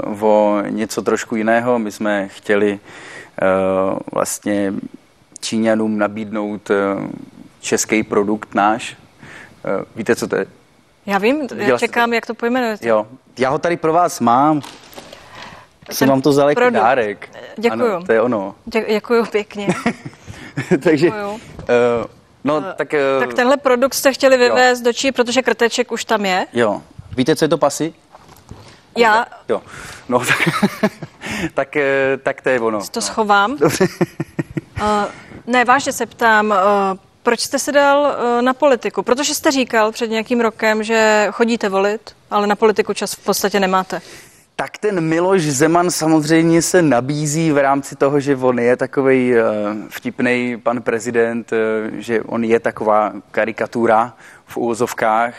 uh, 0.09 0.25
o 0.25 0.63
něco 0.69 1.03
trošku 1.03 1.37
jiného. 1.37 1.79
My 1.79 1.93
jsme 1.93 2.29
chtěli 2.29 2.73
uh, 2.73 3.99
vlastně 4.13 4.73
Číňanům 5.41 5.99
nabídnout 5.99 6.71
uh, 6.71 6.77
český 7.61 8.03
produkt 8.03 8.55
náš. 8.55 8.97
Uh, 9.79 9.85
víte, 9.97 10.17
co 10.17 10.27
to 10.27 10.37
je? 10.37 10.47
Já 11.07 11.19
vím, 11.19 11.49
já 11.57 11.79
čekám, 11.79 12.13
jak 12.13 12.27
to 12.27 12.35
pojmenujete. 12.35 12.89
Jo, 12.89 13.07
já 13.39 13.51
ho 13.51 13.59
tady 13.59 13.77
pro 13.77 13.93
vás 13.93 14.21
mám. 14.21 14.63
Jsem 15.91 16.09
vám 16.09 16.23
to 16.23 16.31
vzal 16.31 16.49
jako 16.49 16.71
dárek. 16.71 17.31
Děkuju. 17.57 17.93
Ano, 17.93 18.07
to 18.07 18.13
je 18.13 18.21
ono. 18.21 18.55
Dě- 18.71 18.89
Děkuju 18.89 19.27
pěkně. 19.27 19.69
Takže, 20.83 21.07
Děkuju. 21.07 21.31
uh, 21.31 21.39
no, 22.45 22.61
tak... 22.61 22.95
Tak 23.21 23.35
tenhle 23.35 23.57
produkt 23.57 23.95
jste 23.95 24.13
chtěli 24.13 24.37
vyvést 24.37 24.85
do 24.85 24.93
Čí, 24.93 25.13
protože 25.13 25.43
krteček 25.43 25.93
už 25.93 26.05
tam 26.05 26.27
je. 26.27 26.47
Jo. 26.53 26.83
Víte, 27.19 27.37
co 27.37 27.45
je 27.45 27.49
to 27.49 27.59
pasy? 27.59 27.95
Já 28.97 29.27
Jo. 29.49 29.63
No, 30.09 30.19
tak, 30.27 30.39
tak, 31.55 31.77
eh, 31.77 32.19
tak 32.23 32.41
to 32.41 32.49
je 32.49 32.61
ono. 32.61 32.81
to 32.91 33.01
schovám. 33.01 33.57
Dobře. 33.57 33.87
Uh, 34.83 35.05
ne, 35.47 35.65
vážně 35.65 35.93
se 35.93 36.07
ptám, 36.07 36.51
uh, 36.51 36.99
proč 37.23 37.41
jste 37.41 37.59
se 37.59 37.73
dal 37.73 38.01
uh, 38.01 38.43
na 38.43 38.55
politiku? 38.55 39.03
Protože 39.03 39.35
jste 39.35 39.51
říkal 39.51 39.93
před 39.93 40.11
nějakým 40.11 40.41
rokem, 40.41 40.83
že 40.83 41.29
chodíte 41.31 41.69
volit, 41.69 42.17
ale 42.31 42.47
na 42.47 42.57
politiku 42.57 42.95
čas 42.95 43.15
v 43.15 43.25
podstatě 43.25 43.61
nemáte. 43.61 44.01
Tak 44.57 44.79
ten 44.79 45.01
Miloš 45.01 45.43
Zeman 45.43 45.91
samozřejmě 45.91 46.63
se 46.63 46.83
nabízí 46.83 47.53
v 47.53 47.59
rámci 47.59 47.97
toho, 47.97 48.21
že 48.21 48.37
on 48.37 48.59
je 48.59 48.77
takový 48.77 49.35
vtipný 49.89 50.61
pan 50.63 50.83
prezident, 50.83 51.51
že 51.93 52.23
on 52.23 52.45
je 52.45 52.61
taková 52.61 53.13
karikatura 53.31 54.15
v 54.47 54.57
úvozovkách 54.57 55.35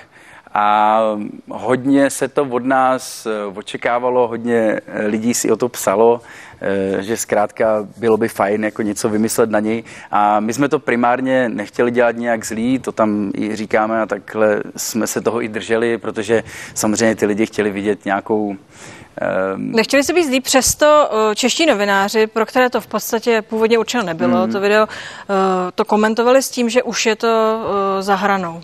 a 0.54 1.02
hodně 1.50 2.10
se 2.10 2.28
to 2.28 2.44
od 2.44 2.66
nás 2.66 3.26
eh, 3.26 3.46
očekávalo, 3.56 4.28
hodně 4.28 4.80
eh, 4.88 5.08
lidí 5.08 5.34
si 5.34 5.52
o 5.52 5.56
to 5.56 5.70
psalo, 5.70 6.22
eh, 6.62 7.04
že 7.04 7.18
zkrátka 7.18 7.88
bylo 7.98 8.18
by 8.18 8.28
fajn 8.28 8.64
jako 8.64 8.82
něco 8.82 9.10
vymyslet 9.10 9.50
na 9.50 9.60
něj 9.60 9.84
a 10.12 10.40
my 10.40 10.54
jsme 10.54 10.70
to 10.70 10.80
primárně 10.80 11.50
nechtěli 11.50 11.92
dělat 11.92 12.16
nějak 12.16 12.46
zlý, 12.46 12.80
to 12.80 12.92
tam 12.92 13.32
i 13.38 13.56
říkáme 13.56 14.02
a 14.02 14.06
takhle 14.06 14.64
jsme 14.78 15.08
se 15.08 15.22
toho 15.22 15.44
i 15.44 15.48
drželi, 15.48 15.98
protože 15.98 16.44
samozřejmě 16.74 17.16
ty 17.16 17.26
lidi 17.26 17.46
chtěli 17.46 17.72
vidět 17.72 18.06
nějakou 18.06 18.56
Nechtěli 19.58 20.04
se 20.04 20.14
být 20.14 20.28
zlí, 20.28 20.42
přesto 20.42 21.10
čeští 21.36 21.66
novináři, 21.66 22.28
pro 22.28 22.46
které 22.46 22.70
to 22.70 22.82
v 22.82 22.88
podstatě 22.88 23.42
původně 23.42 23.78
určeno 23.78 24.04
nebylo, 24.04 24.46
Mm. 24.46 24.54
to 24.54 24.60
video, 24.60 24.88
to 25.76 25.86
komentovali 25.86 26.42
s 26.44 26.50
tím, 26.50 26.70
že 26.70 26.84
už 26.84 27.06
je 27.06 27.16
to 27.16 27.60
za 28.00 28.16
hranou. 28.16 28.62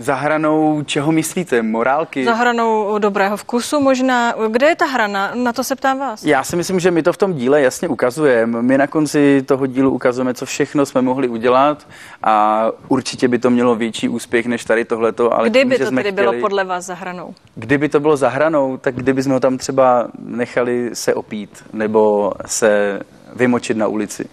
Za 0.00 0.14
hranou, 0.14 0.82
čeho 0.82 1.12
myslíte, 1.12 1.62
morálky? 1.62 2.24
Za 2.24 2.32
hranou 2.32 2.98
dobrého 2.98 3.36
vkusu 3.36 3.80
možná. 3.80 4.34
Kde 4.48 4.66
je 4.66 4.76
ta 4.76 4.86
hrana? 4.86 5.32
Na 5.34 5.52
to 5.52 5.64
se 5.64 5.76
ptám 5.76 5.98
vás. 5.98 6.24
Já 6.24 6.44
si 6.44 6.56
myslím, 6.56 6.80
že 6.80 6.90
my 6.90 7.02
to 7.02 7.12
v 7.12 7.16
tom 7.16 7.34
díle 7.34 7.60
jasně 7.60 7.88
ukazujeme. 7.88 8.62
My 8.62 8.78
na 8.78 8.86
konci 8.86 9.42
toho 9.42 9.66
dílu 9.66 9.90
ukazujeme, 9.90 10.34
co 10.34 10.46
všechno 10.46 10.86
jsme 10.86 11.02
mohli 11.02 11.28
udělat 11.28 11.86
a 12.22 12.66
určitě 12.88 13.28
by 13.28 13.38
to 13.38 13.50
mělo 13.50 13.74
větší 13.74 14.08
úspěch 14.08 14.46
než 14.46 14.64
tady 14.64 14.84
tohleto. 14.84 15.34
Ale 15.34 15.50
Kdyby 15.50 15.76
tím, 15.76 15.86
to 15.86 15.90
tedy 15.90 16.00
chtěli, 16.00 16.12
bylo 16.12 16.40
podle 16.40 16.64
vás 16.64 16.84
za 16.84 16.94
hranou? 16.94 17.34
Kdyby 17.54 17.88
to 17.88 18.00
bylo 18.00 18.16
za 18.16 18.28
hranou, 18.28 18.76
tak 18.76 18.94
kdyby 18.94 19.22
jsme 19.22 19.34
ho 19.34 19.40
tam 19.40 19.58
třeba 19.58 20.08
nechali 20.18 20.90
se 20.92 21.14
opít 21.14 21.64
nebo 21.72 22.32
se 22.46 23.00
vymočit 23.36 23.76
na 23.76 23.86
ulici, 23.86 24.24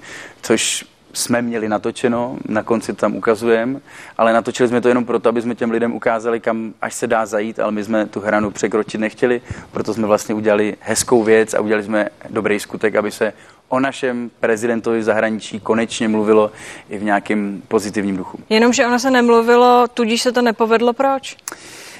což 0.41 0.85
jsme 1.17 1.41
měli 1.41 1.69
natočeno, 1.69 2.37
na 2.47 2.63
konci 2.63 2.93
tam 2.93 3.15
ukazujeme, 3.15 3.79
ale 4.17 4.33
natočili 4.33 4.69
jsme 4.69 4.81
to 4.81 4.87
jenom 4.87 5.05
proto, 5.05 5.29
aby 5.29 5.41
jsme 5.41 5.55
těm 5.55 5.71
lidem 5.71 5.93
ukázali, 5.93 6.39
kam 6.39 6.73
až 6.81 6.93
se 6.93 7.07
dá 7.07 7.25
zajít, 7.25 7.59
ale 7.59 7.71
my 7.71 7.83
jsme 7.83 8.05
tu 8.05 8.19
hranu 8.19 8.51
překročit 8.51 9.01
nechtěli, 9.01 9.41
proto 9.71 9.93
jsme 9.93 10.07
vlastně 10.07 10.35
udělali 10.35 10.75
hezkou 10.79 11.23
věc 11.23 11.53
a 11.53 11.59
udělali 11.59 11.83
jsme 11.83 12.09
dobrý 12.29 12.59
skutek, 12.59 12.95
aby 12.95 13.11
se 13.11 13.33
o 13.69 13.79
našem 13.79 14.31
prezidentovi 14.39 14.99
v 14.99 15.03
zahraničí 15.03 15.59
konečně 15.59 16.07
mluvilo 16.07 16.51
i 16.89 16.97
v 16.97 17.03
nějakém 17.03 17.61
pozitivním 17.67 18.17
duchu. 18.17 18.39
Jenomže 18.49 18.85
ono 18.87 18.99
se 18.99 19.11
nemluvilo, 19.11 19.85
tudíž 19.93 20.21
se 20.21 20.31
to 20.31 20.41
nepovedlo. 20.41 20.93
Proč? 20.93 21.37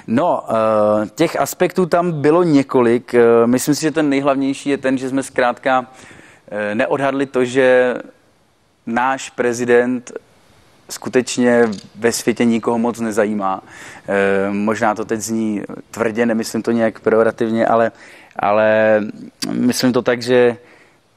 No, 0.08 0.44
eh, 0.50 1.10
těch 1.16 1.36
aspektů 1.36 1.86
tam 1.86 2.12
bylo 2.12 2.44
několik. 2.44 3.14
Eh, 3.14 3.48
Myslím 3.48 3.76
si, 3.76 3.82
že 3.82 3.92
ten 3.92 4.10
nejhlavnější 4.10 4.70
je 4.70 4.78
ten, 4.78 4.98
že 4.98 5.10
jsme 5.10 5.24
zkrátka 5.24 5.86
eh, 6.52 6.76
neodhadli 6.76 7.26
to, 7.26 7.46
že 7.46 7.96
náš 8.88 9.30
prezident 9.30 10.12
skutečně 10.90 11.64
ve 11.96 12.12
světě 12.12 12.46
nikoho 12.46 12.78
moc 12.78 13.00
nezajímá. 13.00 13.62
Eh, 14.08 14.52
Možná 14.52 14.96
to 14.96 15.06
teď 15.06 15.20
zní 15.20 15.64
tvrdě, 15.92 16.26
nemyslím 16.26 16.64
to 16.64 16.72
nějak 16.72 17.00
pejorativně, 17.00 17.68
ale, 17.68 17.92
ale 18.40 19.02
myslím 19.52 19.94
to 19.94 20.02
tak, 20.02 20.22
že 20.22 20.58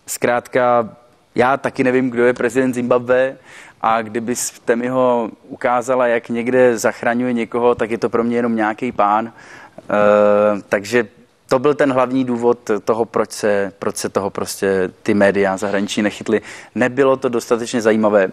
zkrátka 0.06 0.88
já 1.34 1.56
taky 1.56 1.84
nevím, 1.84 2.10
kdo 2.10 2.24
je 2.24 2.34
prezident 2.34 2.74
Zimbabwe 2.74 3.36
a 3.80 4.02
kdyby 4.02 4.34
Temiho 4.64 5.30
ukázala, 5.48 6.06
jak 6.06 6.28
někde 6.28 6.78
zachraňuje 6.78 7.32
někoho, 7.32 7.74
tak 7.74 7.90
je 7.90 7.98
to 7.98 8.08
pro 8.08 8.24
mě 8.24 8.36
jenom 8.36 8.56
nějaký 8.56 8.92
pán. 8.92 9.32
Eh, 9.78 10.62
takže 10.68 11.08
to 11.50 11.58
byl 11.58 11.74
ten 11.74 11.92
hlavní 11.92 12.24
důvod 12.24 12.70
toho, 12.84 13.04
proč 13.04 13.30
se, 13.30 13.72
proč 13.78 13.96
se 13.96 14.08
toho 14.08 14.30
prostě 14.30 14.90
ty 15.02 15.14
média 15.14 15.56
zahraniční 15.56 16.02
nechytly. 16.02 16.40
Nebylo 16.74 17.16
to 17.16 17.28
dostatečně 17.28 17.80
zajímavé. 17.80 18.28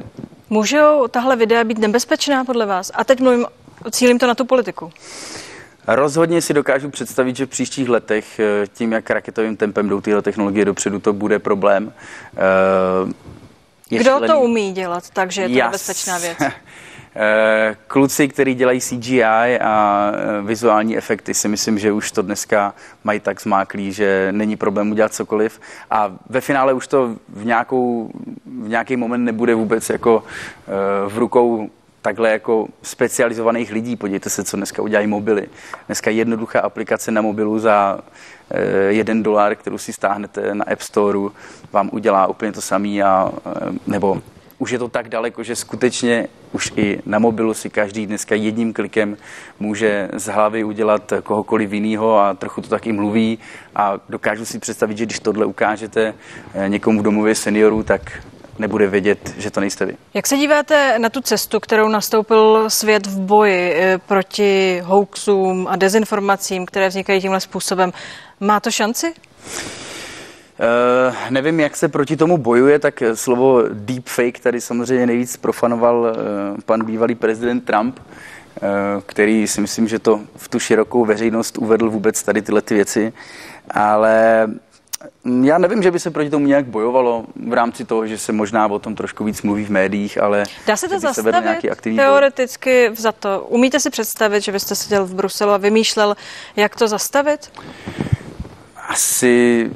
Můžou 0.49 1.07
tahle 1.07 1.35
videa 1.35 1.63
být 1.63 1.77
nebezpečná 1.77 2.43
podle 2.45 2.65
vás? 2.65 2.91
A 2.93 3.03
teď 3.03 3.19
mluvím, 3.19 3.45
cílím 3.91 4.19
to 4.19 4.27
na 4.27 4.35
tu 4.35 4.45
politiku. 4.45 4.91
Rozhodně 5.87 6.41
si 6.41 6.53
dokážu 6.53 6.89
představit, 6.89 7.35
že 7.35 7.45
v 7.45 7.49
příštích 7.49 7.89
letech 7.89 8.39
eh, 8.39 8.67
tím, 8.73 8.91
jak 8.91 9.09
raketovým 9.09 9.57
tempem 9.57 9.89
jdou 9.89 10.01
tyhle 10.01 10.21
technologie 10.21 10.65
dopředu, 10.65 10.99
to 10.99 11.13
bude 11.13 11.39
problém. 11.39 11.93
Eh, 12.37 13.13
je 13.89 13.99
Kdo 13.99 14.09
šílený. 14.11 14.27
to 14.27 14.39
umí 14.39 14.71
dělat, 14.71 15.09
takže 15.09 15.41
je 15.41 15.47
to 15.49 15.53
Jas- 15.55 15.65
nebezpečná 15.65 16.17
věc? 16.17 16.37
Eh, 17.19 17.75
Kluci, 17.87 18.27
kteří 18.27 18.55
dělají 18.55 18.79
CGI 18.79 19.23
a 19.59 20.11
eh, 20.13 20.41
vizuální 20.41 20.97
efekty, 20.97 21.33
si 21.33 21.47
myslím, 21.47 21.79
že 21.79 21.91
už 21.91 22.11
to 22.11 22.21
dneska 22.21 22.73
mají 23.03 23.19
tak 23.19 23.41
zmáklý, 23.41 23.91
že 23.91 24.27
není 24.31 24.55
problém 24.55 24.91
udělat 24.91 25.13
cokoliv. 25.13 25.59
A 25.91 26.15
ve 26.29 26.41
finále 26.41 26.73
už 26.73 26.87
to 26.87 27.15
v, 27.29 27.45
nějakou, 27.45 28.11
v 28.45 28.67
nějaký 28.69 28.95
moment 28.95 29.25
nebude 29.25 29.55
vůbec 29.55 29.89
jako 29.89 30.23
eh, 30.67 30.71
v 31.09 31.17
rukou 31.17 31.69
takhle 32.01 32.31
jako 32.31 32.67
specializovaných 32.81 33.71
lidí. 33.71 33.95
Podívejte 33.95 34.29
se, 34.29 34.43
co 34.43 34.57
dneska 34.57 34.81
udělají 34.81 35.07
mobily. 35.07 35.47
Dneska 35.87 36.11
jednoduchá 36.11 36.59
aplikace 36.59 37.11
na 37.11 37.21
mobilu 37.21 37.59
za 37.59 37.99
jeden 38.89 39.23
dolar, 39.23 39.55
kterou 39.55 39.77
si 39.77 39.93
stáhnete 39.93 40.55
na 40.55 40.65
App 40.65 40.81
Store, 40.81 41.19
vám 41.71 41.89
udělá 41.93 42.27
úplně 42.27 42.51
to 42.51 42.61
eh, 42.71 43.31
nebo 43.87 44.21
už 44.59 44.71
je 44.71 44.79
to 44.79 44.87
tak 44.87 45.09
daleko, 45.09 45.43
že 45.43 45.55
skutečně 45.55 46.27
už 46.51 46.73
i 46.75 46.99
na 47.05 47.19
mobilu 47.19 47.53
si 47.53 47.69
každý 47.69 48.07
dneska 48.07 48.35
jedním 48.35 48.73
klikem 48.73 49.17
může 49.59 50.09
z 50.13 50.25
hlavy 50.25 50.63
udělat 50.63 51.13
kohokoliv 51.23 51.71
jinýho 51.71 52.19
a 52.19 52.33
trochu 52.33 52.61
to 52.61 52.67
taky 52.67 52.91
mluví 52.91 53.39
a 53.75 53.99
dokážu 54.09 54.45
si 54.45 54.59
představit, 54.59 54.97
že 54.97 55.05
když 55.05 55.19
tohle 55.19 55.45
ukážete 55.45 56.13
eh, 56.53 56.69
někomu 56.69 56.99
v 56.99 57.03
domově 57.03 57.35
seniorů, 57.35 57.83
tak 57.83 58.23
nebude 58.59 58.87
vědět, 58.87 59.35
že 59.37 59.51
to 59.51 59.59
nejste 59.59 59.85
vy. 59.85 59.97
Jak 60.13 60.27
se 60.27 60.37
díváte 60.37 60.99
na 60.99 61.09
tu 61.09 61.21
cestu, 61.21 61.59
kterou 61.59 61.87
nastoupil 61.87 62.69
svět 62.69 63.07
v 63.07 63.19
boji 63.19 63.73
eh, 63.75 63.97
proti 63.97 64.81
hoaxům 64.85 65.67
a 65.69 65.75
dezinformacím, 65.75 66.65
které 66.65 66.89
vznikají 66.89 67.21
tímhle 67.21 67.39
způsobem? 67.39 67.93
Má 68.39 68.59
to 68.59 68.71
šanci? 68.71 69.13
Uh, 70.59 71.15
nevím, 71.29 71.59
jak 71.59 71.77
se 71.77 71.87
proti 71.87 72.17
tomu 72.17 72.37
bojuje, 72.37 72.79
tak 72.79 73.03
slovo 73.13 73.63
deepfake 73.73 74.39
tady 74.39 74.61
samozřejmě 74.61 75.05
nejvíc 75.05 75.37
profanoval 75.37 75.95
uh, 75.97 76.61
pan 76.65 76.85
bývalý 76.85 77.15
prezident 77.15 77.61
Trump, 77.61 77.99
uh, 77.99 78.67
který 79.05 79.47
si 79.47 79.61
myslím, 79.61 79.87
že 79.87 79.99
to 79.99 80.21
v 80.35 80.47
tu 80.47 80.59
širokou 80.59 81.05
veřejnost 81.05 81.57
uvedl 81.57 81.89
vůbec 81.89 82.23
tady 82.23 82.41
tyhle 82.41 82.61
ty 82.61 82.73
věci, 82.73 83.13
ale 83.71 84.47
já 85.43 85.57
nevím, 85.57 85.83
že 85.83 85.91
by 85.91 85.99
se 85.99 86.11
proti 86.11 86.29
tomu 86.29 86.47
nějak 86.47 86.65
bojovalo 86.65 87.25
v 87.47 87.53
rámci 87.53 87.85
toho, 87.85 88.07
že 88.07 88.17
se 88.17 88.31
možná 88.31 88.67
o 88.67 88.79
tom 88.79 88.95
trošku 88.95 89.23
víc 89.23 89.41
mluví 89.41 89.65
v 89.65 89.69
médiích, 89.69 90.21
ale 90.21 90.43
Dá 90.67 90.77
se 90.77 90.87
to 90.87 90.93
se 90.93 90.99
zastavit 90.99 91.35
boj. 91.35 91.95
teoreticky 91.95 92.91
za 92.95 93.11
to? 93.11 93.45
Umíte 93.49 93.79
si 93.79 93.89
představit, 93.89 94.41
že 94.41 94.51
byste 94.51 94.75
seděl 94.75 95.05
v 95.05 95.13
Bruselu 95.13 95.51
a 95.51 95.57
vymýšlel, 95.57 96.15
jak 96.55 96.75
to 96.75 96.87
zastavit? 96.87 97.51
Asi 98.89 99.71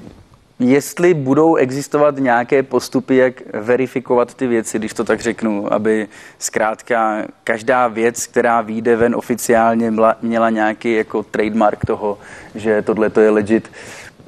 jestli 0.61 1.13
budou 1.13 1.55
existovat 1.55 2.17
nějaké 2.17 2.63
postupy, 2.63 3.15
jak 3.15 3.33
verifikovat 3.53 4.33
ty 4.33 4.47
věci, 4.47 4.79
když 4.79 4.93
to 4.93 5.03
tak 5.03 5.21
řeknu, 5.21 5.73
aby 5.73 6.07
zkrátka 6.39 7.23
každá 7.43 7.87
věc, 7.87 8.27
která 8.27 8.61
vyjde 8.61 8.95
ven 8.95 9.15
oficiálně, 9.15 9.93
měla 10.21 10.49
nějaký 10.49 10.93
jako 10.93 11.23
trademark 11.23 11.85
toho, 11.85 12.17
že 12.55 12.81
tohle 12.81 13.09
to 13.09 13.21
je 13.21 13.29
legit. 13.29 13.71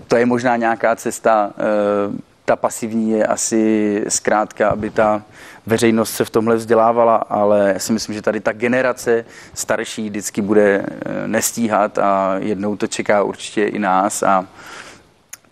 To 0.08 0.16
je 0.16 0.26
možná 0.26 0.56
nějaká 0.56 0.96
cesta. 0.96 1.52
Eh, 1.58 2.34
ta 2.46 2.56
pasivní 2.56 3.12
je 3.12 3.26
asi 3.26 4.04
zkrátka, 4.08 4.70
aby 4.70 4.90
ta 4.90 5.22
veřejnost 5.66 6.12
se 6.12 6.26
v 6.26 6.30
tomhle 6.30 6.56
vzdělávala, 6.56 7.16
ale 7.16 7.72
já 7.74 7.80
si 7.80 7.94
myslím, 7.94 8.16
že 8.16 8.22
tady 8.22 8.40
ta 8.40 8.52
generace 8.52 9.26
starší 9.54 10.10
vždycky 10.10 10.42
bude 10.42 10.86
eh, 10.86 11.28
nestíhat 11.28 11.98
a 11.98 12.36
jednou 12.40 12.76
to 12.76 12.88
čeká 12.88 13.24
určitě 13.24 13.64
i 13.64 13.80
nás 13.80 14.24
a 14.24 14.46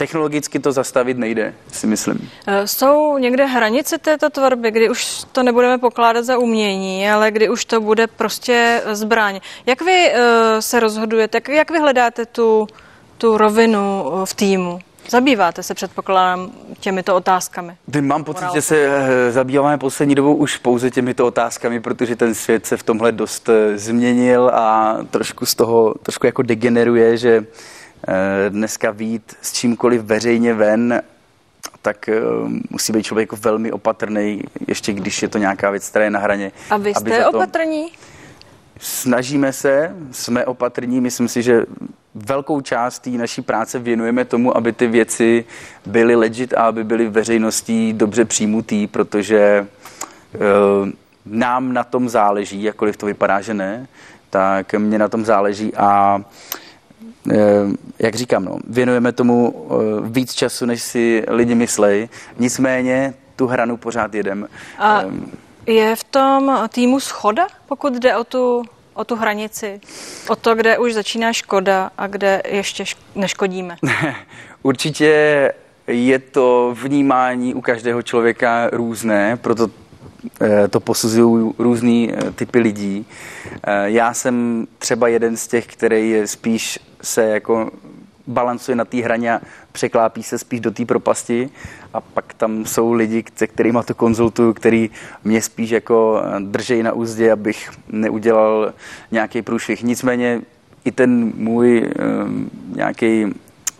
technologicky 0.01 0.59
to 0.59 0.71
zastavit 0.71 1.17
nejde, 1.17 1.53
si 1.71 1.87
myslím. 1.87 2.29
Eh, 2.47 2.67
jsou 2.67 3.17
někde 3.17 3.45
hranice 3.45 3.97
této 3.97 4.29
tvorby, 4.29 4.71
kdy 4.71 4.89
už 4.89 5.23
to 5.31 5.43
nebudeme 5.43 5.77
pokládat 5.77 6.25
za 6.25 6.37
umění, 6.37 7.09
ale 7.09 7.31
kdy 7.31 7.49
už 7.49 7.65
to 7.65 7.81
bude 7.81 8.07
prostě 8.07 8.81
zbraň. 8.91 9.39
Jak 9.65 9.81
vy 9.81 10.11
eh, 10.11 10.61
se 10.61 10.79
rozhodujete, 10.79 11.37
jak, 11.37 11.49
jak 11.49 11.71
vy 11.71 11.79
hledáte 11.79 12.25
tu, 12.25 12.67
tu 13.17 13.37
rovinu 13.37 14.11
v 14.25 14.33
týmu? 14.33 14.79
Zabýváte 15.09 15.63
se, 15.63 15.73
předpokládám, 15.73 16.51
těmito 16.79 17.15
otázkami? 17.15 17.77
Mám 18.01 18.23
pocit, 18.23 18.45
že 18.53 18.61
se 18.61 18.75
eh, 18.77 19.31
zabýváme 19.31 19.77
poslední 19.77 20.15
dobou 20.15 20.35
už 20.35 20.57
pouze 20.57 20.91
těmito 20.91 21.27
otázkami, 21.27 21.79
protože 21.79 22.15
ten 22.15 22.35
svět 22.35 22.65
se 22.65 22.77
v 22.77 22.83
tomhle 22.83 23.11
dost 23.11 23.49
eh, 23.49 23.77
změnil 23.77 24.51
a 24.53 24.97
trošku 25.09 25.45
z 25.45 25.55
toho, 25.55 25.93
trošku 26.03 26.25
jako 26.25 26.41
degeneruje, 26.41 27.17
že 27.17 27.37
eh, 27.37 27.80
dneska 28.49 28.91
vít 28.91 29.35
s 29.41 29.53
čímkoliv 29.53 30.01
veřejně 30.01 30.53
ven, 30.53 31.01
tak 31.81 32.09
musí 32.69 32.93
být 32.93 33.03
člověk 33.03 33.33
velmi 33.33 33.71
opatrný, 33.71 34.41
ještě 34.67 34.93
když 34.93 35.21
je 35.21 35.27
to 35.27 35.37
nějaká 35.37 35.69
věc, 35.69 35.89
která 35.89 36.05
je 36.05 36.11
na 36.11 36.19
hraně. 36.19 36.51
A 36.69 36.77
vy 36.77 36.93
jste 36.93 37.25
opatrní? 37.25 37.91
Snažíme 38.79 39.53
se, 39.53 39.95
jsme 40.11 40.45
opatrní, 40.45 41.01
myslím 41.01 41.27
si, 41.27 41.41
že 41.41 41.65
velkou 42.15 42.61
část 42.61 42.99
té 42.99 43.09
naší 43.09 43.41
práce 43.41 43.79
věnujeme 43.79 44.25
tomu, 44.25 44.57
aby 44.57 44.73
ty 44.73 44.87
věci 44.87 45.45
byly 45.85 46.15
legit 46.15 46.53
a 46.53 46.63
aby 46.63 46.83
byly 46.83 47.09
veřejností 47.09 47.93
dobře 47.93 48.25
přijmutý, 48.25 48.87
protože 48.87 49.37
e, 49.37 49.67
nám 51.25 51.73
na 51.73 51.83
tom 51.83 52.09
záleží, 52.09 52.63
jakkoliv 52.63 52.97
to 52.97 53.05
vypadá, 53.05 53.41
že 53.41 53.53
ne, 53.53 53.87
tak 54.29 54.73
mě 54.73 54.99
na 54.99 55.07
tom 55.07 55.25
záleží 55.25 55.75
a 55.75 56.21
jak 57.99 58.15
říkám, 58.15 58.45
no, 58.45 58.57
věnujeme 58.67 59.11
tomu 59.11 59.67
e, 59.69 60.09
víc 60.09 60.33
času, 60.33 60.65
než 60.65 60.81
si 60.81 61.23
lidi 61.27 61.55
myslej. 61.55 62.09
Nicméně 62.39 63.13
tu 63.35 63.47
hranu 63.47 63.77
pořád 63.77 64.13
jedem. 64.13 64.47
A 64.79 65.03
je 65.65 65.95
v 65.95 66.03
tom 66.03 66.67
týmu 66.69 66.99
schoda, 66.99 67.47
pokud 67.67 67.93
jde 67.93 68.15
o 68.17 68.23
tu 68.23 68.63
o 68.93 69.03
tu 69.03 69.15
hranici, 69.15 69.81
o 70.27 70.35
to, 70.35 70.55
kde 70.55 70.77
už 70.77 70.93
začíná 70.93 71.33
škoda 71.33 71.91
a 71.97 72.07
kde 72.07 72.41
ještě 72.47 72.83
neškodíme? 73.15 73.77
Určitě 74.63 75.51
je 75.87 76.19
to 76.19 76.75
vnímání 76.81 77.53
u 77.53 77.61
každého 77.61 78.01
člověka 78.01 78.69
různé, 78.71 79.37
proto 79.37 79.69
eh, 79.69 79.80
to 80.69 80.79
posuzují 80.79 81.53
různý 81.57 82.11
eh, 82.13 82.31
typy 82.31 82.59
lidí. 82.59 83.05
Eh, 83.63 83.89
já 83.89 84.13
jsem 84.13 84.67
třeba 84.79 85.07
jeden 85.07 85.37
z 85.37 85.47
těch, 85.47 85.67
který 85.67 86.21
spíš 86.25 86.79
se 87.01 87.23
jako 87.23 87.71
balancuje 88.27 88.75
na 88.75 88.85
té 88.85 88.97
hraně 88.97 89.33
a 89.33 89.41
překlápí 89.71 90.23
se 90.23 90.37
spíš 90.37 90.59
do 90.59 90.71
té 90.71 90.85
propasti 90.85 91.49
a 91.93 92.01
pak 92.01 92.33
tam 92.33 92.65
jsou 92.65 92.93
lidi, 92.93 93.23
se 93.35 93.47
kterými 93.47 93.79
to 93.85 93.95
konzultuju, 93.95 94.53
který 94.53 94.89
mě 95.23 95.41
spíš 95.41 95.69
jako 95.69 96.21
držejí 96.39 96.83
na 96.83 96.93
úzdě, 96.93 97.31
abych 97.31 97.71
neudělal 97.87 98.73
nějaký 99.11 99.41
průšvih. 99.41 99.83
Nicméně 99.83 100.41
i 100.85 100.91
ten 100.91 101.33
můj 101.35 101.89
nějaký 102.75 103.25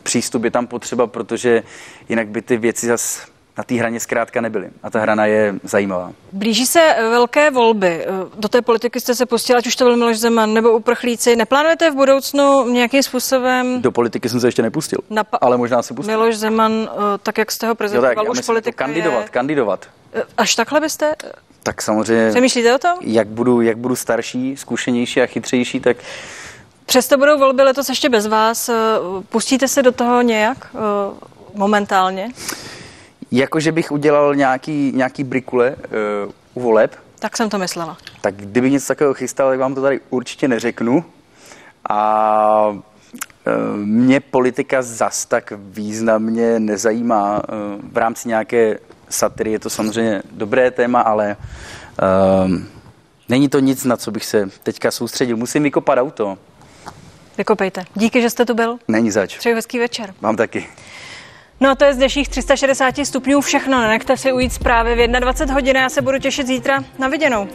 přístup 0.04 0.43
je 0.43 0.51
tam 0.51 0.67
potřeba, 0.67 1.08
protože 1.08 1.63
jinak 2.10 2.27
by 2.27 2.41
ty 2.41 2.58
věci 2.58 2.88
zase 2.88 3.31
na 3.57 3.63
té 3.63 3.75
hraně 3.75 3.99
zkrátka 3.99 4.41
nebyly. 4.41 4.69
A 4.83 4.89
ta 4.89 4.99
hrana 4.99 5.25
je 5.25 5.55
zajímavá. 5.63 6.11
Blíží 6.31 6.65
se 6.65 6.79
eh, 6.81 7.09
velké 7.09 7.51
volby. 7.51 8.05
Eh, 8.05 8.07
do 8.35 8.49
té 8.49 8.61
politiky 8.61 8.99
jste 8.99 9.15
se 9.15 9.25
pustili, 9.25 9.57
ať 9.59 9.67
už 9.67 9.75
to 9.75 9.83
byl 9.83 9.97
Miloš 9.97 10.19
Zeman 10.19 10.53
nebo 10.53 10.71
uprchlíci. 10.71 11.35
Neplánujete 11.35 11.91
v 11.91 11.95
budoucnu 11.95 12.69
nějakým 12.69 13.03
způsobem... 13.03 13.81
Do 13.81 13.91
politiky 13.91 14.29
jsem 14.29 14.39
se 14.39 14.47
ještě 14.47 14.61
nepustil, 14.61 14.99
napa- 15.11 15.37
ale 15.41 15.57
možná 15.57 15.81
se 15.81 15.93
pustil. 15.93 16.17
Miloš 16.17 16.37
Zeman, 16.37 16.89
eh, 16.91 16.97
tak 17.23 17.37
jak 17.37 17.51
jste 17.51 17.67
ho 17.67 17.75
prezentoval, 17.75 18.11
jo, 18.11 18.23
tak, 18.23 18.31
už 18.31 18.45
politika 18.45 18.85
Kandidovat, 18.85 19.23
je... 19.23 19.29
kandidovat. 19.29 19.85
Až 20.37 20.55
takhle 20.55 20.79
byste... 20.79 21.15
Tak 21.63 21.81
samozřejmě... 21.81 22.29
Přemýšlíte 22.29 22.75
o 22.75 22.77
tom? 22.77 22.91
Jak 23.01 23.27
budu, 23.27 23.61
jak 23.61 23.77
budu 23.77 23.95
starší, 23.95 24.57
zkušenější 24.57 25.21
a 25.21 25.25
chytřejší, 25.25 25.79
tak 25.79 25.97
Přesto 26.85 27.17
budou 27.17 27.39
volby 27.39 27.63
letos 27.63 27.89
ještě 27.89 28.09
bez 28.09 28.27
vás. 28.27 28.69
Pustíte 29.29 29.67
se 29.67 29.83
do 29.83 29.91
toho 29.91 30.21
nějak 30.21 30.75
momentálně? 31.53 32.29
Jako, 33.32 33.60
že 33.60 33.72
bych 33.72 33.91
udělal 33.91 34.36
nějaký, 34.36 34.91
nějaký 34.96 35.24
brikule 35.24 35.76
uh, 35.76 36.32
u 36.54 36.62
voleb. 36.62 36.96
Tak 37.20 37.38
jsem 37.38 37.50
to 37.50 37.58
myslela. 37.58 37.98
Tak 38.22 38.36
kdyby 38.36 38.72
něco 38.72 38.88
takového 38.88 39.13
chystal, 39.13 39.50
tak 39.50 39.60
vám 39.60 39.76
to 39.76 39.82
tady 39.82 40.00
určitě 40.10 40.48
neřeknu. 40.48 41.06
A 41.89 42.67
uh, 42.67 42.78
mě 43.76 44.20
politika 44.20 44.82
zas 44.82 45.26
tak 45.26 45.54
významně 45.58 46.60
nezajímá. 46.60 47.36
Uh, 47.36 47.91
v 47.91 47.98
rámci 47.98 48.28
nějaké 48.28 48.80
satiry 49.10 49.52
je 49.52 49.60
to 49.60 49.70
samozřejmě 49.70 50.24
dobré 50.32 50.72
téma, 50.72 51.02
ale 51.02 51.38
uh, 52.46 52.52
není 53.30 53.50
to 53.50 53.60
nic, 53.60 53.86
na 53.86 53.98
co 53.98 54.12
bych 54.12 54.26
se 54.26 54.50
teďka 54.63 54.91
soustředil. 54.91 55.38
Musím 55.38 55.63
vykopat 55.63 55.98
auto. 55.98 56.38
Vykopejte. 57.38 57.86
Díky, 57.96 58.22
že 58.22 58.30
jste 58.30 58.46
tu 58.46 58.54
byl. 58.54 58.78
Není 58.88 59.12
zač. 59.12 59.38
Přeji 59.38 59.56
hezký 59.56 59.80
večer. 59.80 60.13
Vám 60.22 60.36
taky. 60.36 60.67
No 61.62 61.69
a 61.69 61.76
to 61.76 61.84
je 61.86 61.93
z 61.93 61.97
dnešních 61.97 62.30
360 62.30 62.95
stupňů 63.04 63.41
všechno. 63.41 63.82
Nenechte 63.82 64.17
si 64.17 64.32
ujít 64.32 64.54
zprávy 64.54 64.95
v 64.95 65.19
21 65.19 65.54
hodin. 65.54 65.76
Já 65.76 65.89
se 65.89 66.02
budu 66.02 66.19
těšit 66.19 66.47
zítra 66.47 66.84
na 67.00 67.08
viděnou. 67.08 67.47